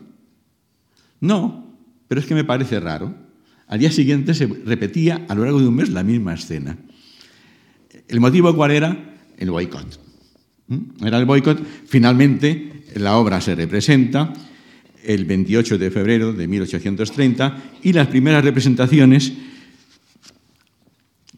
[1.21, 1.73] No,
[2.09, 3.15] pero es que me parece raro.
[3.67, 6.77] Al día siguiente se repetía a lo largo de un mes la misma escena.
[8.09, 9.15] ¿El motivo cuál era?
[9.37, 10.01] El boicot.
[10.67, 11.05] ¿Mm?
[11.05, 11.65] Era el boicot.
[11.85, 14.33] Finalmente, la obra se representa
[15.07, 19.33] el 28 de febrero de 1830 y las primeras representaciones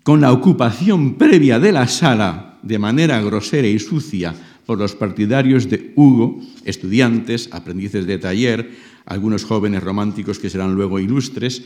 [0.04, 4.34] con la ocupación previa de la sala de manera grosera y sucia
[4.66, 8.72] por los partidarios de Hugo, estudiantes, aprendices de taller,
[9.06, 11.64] algunos jóvenes románticos que serán luego ilustres,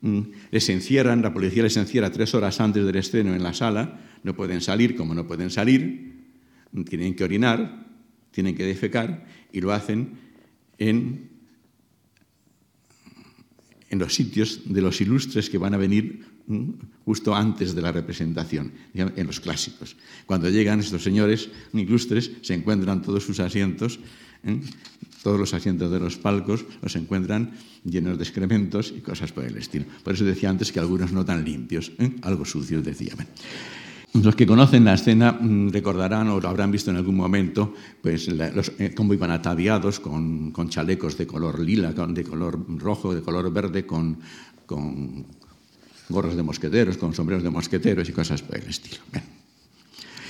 [0.00, 4.00] mm, les encierran, la policía les encierra tres horas antes del estreno en la sala,
[4.22, 6.14] no pueden salir, como no pueden salir,
[6.88, 7.86] tienen que orinar,
[8.30, 10.14] tienen que defecar y lo hacen
[10.78, 11.30] en,
[13.94, 17.92] en los sitios de los ilustres que van a venir mm, justo antes de la
[17.92, 19.94] representación, en los clásicos.
[20.26, 24.00] Cuando llegan estos señores ilustres, se encuentran todos sus asientos,
[24.42, 24.58] ¿eh?
[25.22, 29.56] todos los asientos de los palcos los encuentran llenos de excrementos y cosas por el
[29.56, 29.86] estilo.
[30.02, 32.10] Por eso decía antes que algunos no tan limpios, ¿eh?
[32.22, 33.14] algo sucios decía.
[34.22, 38.28] Los que conocen la escena mm, recordarán o lo habrán visto en algún momento, pues
[38.28, 43.84] eh, cómo iban ataviados con, chalecos de color lila, de color rojo, de color verde,
[43.84, 44.16] con,
[46.08, 49.02] gorros de mosqueteros, con sombreros de mosqueteros y cosas por el estilo.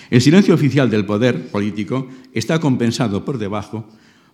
[0.08, 3.86] El silencio oficial del poder político está compensado por debajo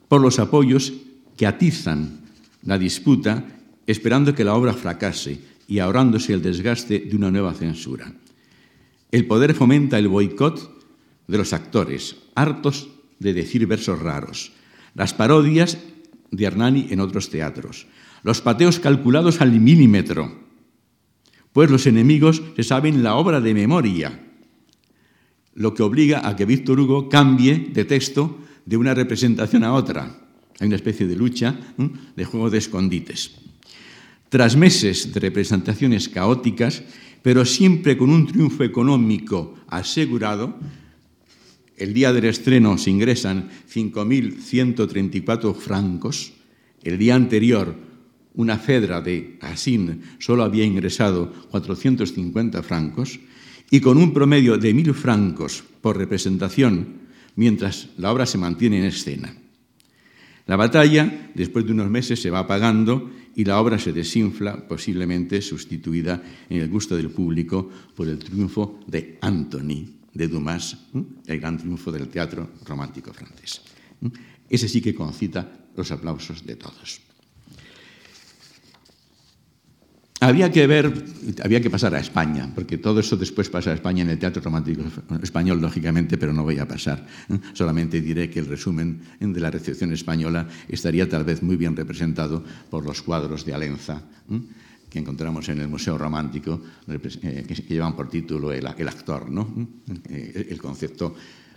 [0.07, 0.93] por los apoyos
[1.37, 2.21] que atizan
[2.63, 3.45] la disputa
[3.87, 8.13] esperando que la obra fracase y ahorrándose el desgaste de una nueva censura.
[9.11, 10.85] El poder fomenta el boicot
[11.27, 12.89] de los actores, hartos
[13.19, 14.53] de decir versos raros,
[14.95, 15.79] las parodias
[16.31, 17.87] de Hernani en otros teatros,
[18.23, 20.41] los pateos calculados al milímetro,
[21.53, 24.27] pues los enemigos se saben la obra de memoria,
[25.55, 30.17] lo que obliga a que Víctor Hugo cambie de texto de una representación a otra.
[30.61, 31.59] Hay una especie de lucha,
[32.17, 33.33] de juego de escondites.
[34.29, 36.85] Tras meses de representaciones caóticas,
[37.23, 40.59] pero siempre con un triunfo económico asegurado.
[41.77, 46.33] El día del estreno se ingresan 5.134 francos.
[46.83, 47.75] El día anterior,
[48.35, 53.21] una fedra de Asín solo había ingresado 450 francos
[53.71, 57.01] y con un promedio de 1.000 francos por representación
[57.37, 59.35] mientras la obra se mantiene en escena.
[60.47, 65.41] La batalla, después de unos meses, se va apagando y la obra se desinfla, posiblemente
[65.43, 70.77] sustituida en el gusto del público por el triunfo de Antony de Dumas,
[71.27, 73.63] el gran triunfo del teatro romántico francés.
[74.49, 77.10] Ese sí que concita los aplausos de todos.
[80.21, 80.93] Había que ver,
[81.43, 84.43] había que pasar a España, porque todo eso después pasa a España en el teatro
[84.43, 84.83] romántico
[85.23, 87.07] español, lógicamente, pero no voy a pasar.
[87.55, 92.45] Solamente diré que el resumen de la recepción española estaría tal vez muy bien representado
[92.69, 94.03] por los cuadros de Alenza
[94.91, 99.49] que encontramos en el Museo Romántico, eh, que llevan por título El, actor, ¿no?
[100.11, 101.15] Eh, el concepto,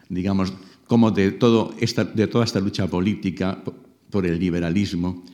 [0.08, 0.54] digamos,
[0.86, 3.62] como de, todo esta, de toda esta lucha política
[4.10, 5.26] por el liberalismo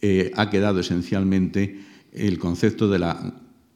[0.00, 3.34] eh, ha quedado esencialmente el concepto de la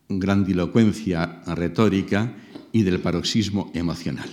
[0.08, 2.36] grandilocuencia retórica
[2.70, 4.30] y del paroxismo emocional.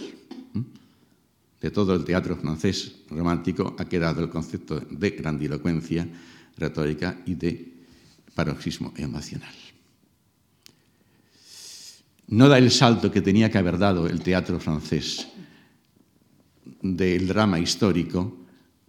[1.62, 6.08] De todo el teatro francés romántico ha quedado el concepto de grandilocuencia
[6.58, 7.74] retórica y de
[8.36, 9.54] paroxismo emocional.
[12.28, 15.28] No da el salto que tenía que haber dado el teatro francés
[16.82, 18.38] del drama histórico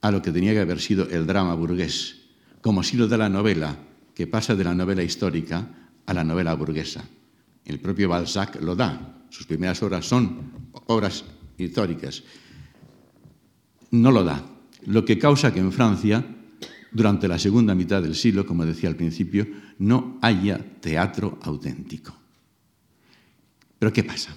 [0.01, 2.17] a lo que tenía que haber sido el drama burgués,
[2.61, 3.77] como si lo da la novela
[4.15, 7.05] que pasa de la novela histórica a la novela burguesa.
[7.65, 9.27] El propio Balzac lo da.
[9.31, 11.25] Sus primeras obras son obras
[11.59, 12.23] históricas.
[13.91, 14.45] No lo da.
[14.87, 16.25] Lo que causa que en Francia,
[16.93, 19.47] durante la segunda mitad del siglo, como decía al principio,
[19.79, 22.15] no haya teatro auténtico.
[23.79, 24.37] Pero ¿qué pasa?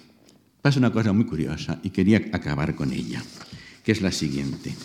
[0.62, 3.22] Pasa una cosa muy curiosa y quería acabar con ella,
[3.84, 4.76] que es la siguiente.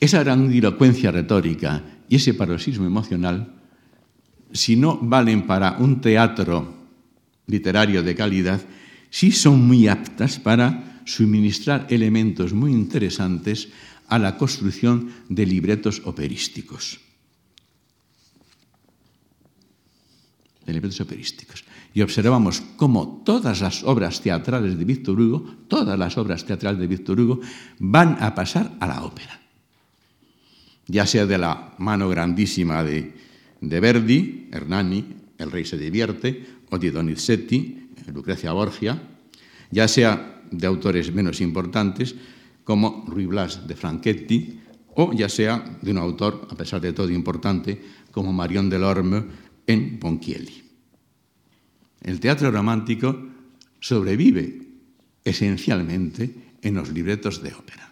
[0.00, 3.54] Esa grandilocuencia retórica y ese paroxismo emocional,
[4.52, 6.72] si no valen para un teatro
[7.46, 8.60] literario de calidad,
[9.10, 13.68] sí son muy aptas para suministrar elementos muy interesantes
[14.08, 17.00] a la construcción de libretos operísticos.
[20.64, 21.64] De libretos operísticos.
[21.92, 26.86] Y observamos cómo todas las obras teatrales de Víctor Hugo, todas las obras teatrales de
[26.86, 27.40] Víctor Hugo,
[27.78, 29.43] van a pasar a la ópera
[30.86, 33.12] ya sea de la mano grandísima de,
[33.60, 35.04] Verdi, Hernani,
[35.38, 39.00] El rey se divierte, o de Donizetti, Lucrecia Borgia,
[39.70, 42.14] ya sea de autores menos importantes
[42.62, 44.60] como Ruy Blas de Franchetti,
[44.94, 47.80] o ya sea de un autor, a pesar de todo importante,
[48.10, 49.24] como Marion Delorme
[49.66, 50.62] en Ponchielli.
[52.02, 53.16] El teatro romántico
[53.80, 54.60] sobrevive
[55.24, 57.90] esencialmente en los libretos de ópera.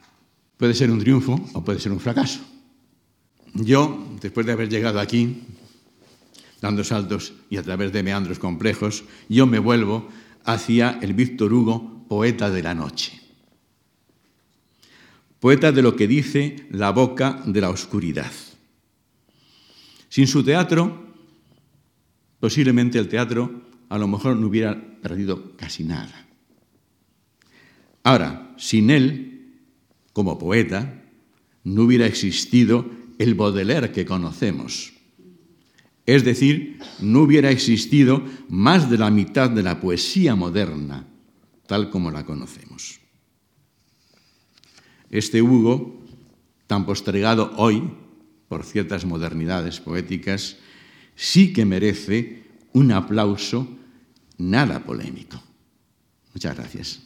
[0.56, 2.51] Puede ser un triunfo o puede ser un fracaso.
[3.54, 5.42] Yo, después de haber llegado aquí,
[6.60, 10.08] dando saltos y a través de meandros complejos, yo me vuelvo
[10.44, 13.20] hacia el Víctor Hugo, poeta de la noche.
[15.40, 18.30] Poeta de lo que dice la boca de la oscuridad.
[20.08, 21.14] Sin su teatro,
[22.38, 26.26] posiblemente el teatro a lo mejor no hubiera perdido casi nada.
[28.04, 29.58] Ahora, sin él,
[30.12, 31.02] como poeta,
[31.64, 34.93] no hubiera existido el Baudelaire que conocemos.
[36.05, 41.07] Es decir, no hubiera existido más de la mitad de la poesía moderna,
[41.66, 43.01] tal como la conocemos.
[45.11, 46.03] Este Hugo,
[46.66, 47.90] tan postregado hoy
[48.49, 50.57] por ciertas modernidades poéticas,
[51.15, 52.43] sí que merece
[52.73, 53.69] un aplauso
[54.39, 55.40] nada polémico.
[56.35, 57.01] Muchas gracias.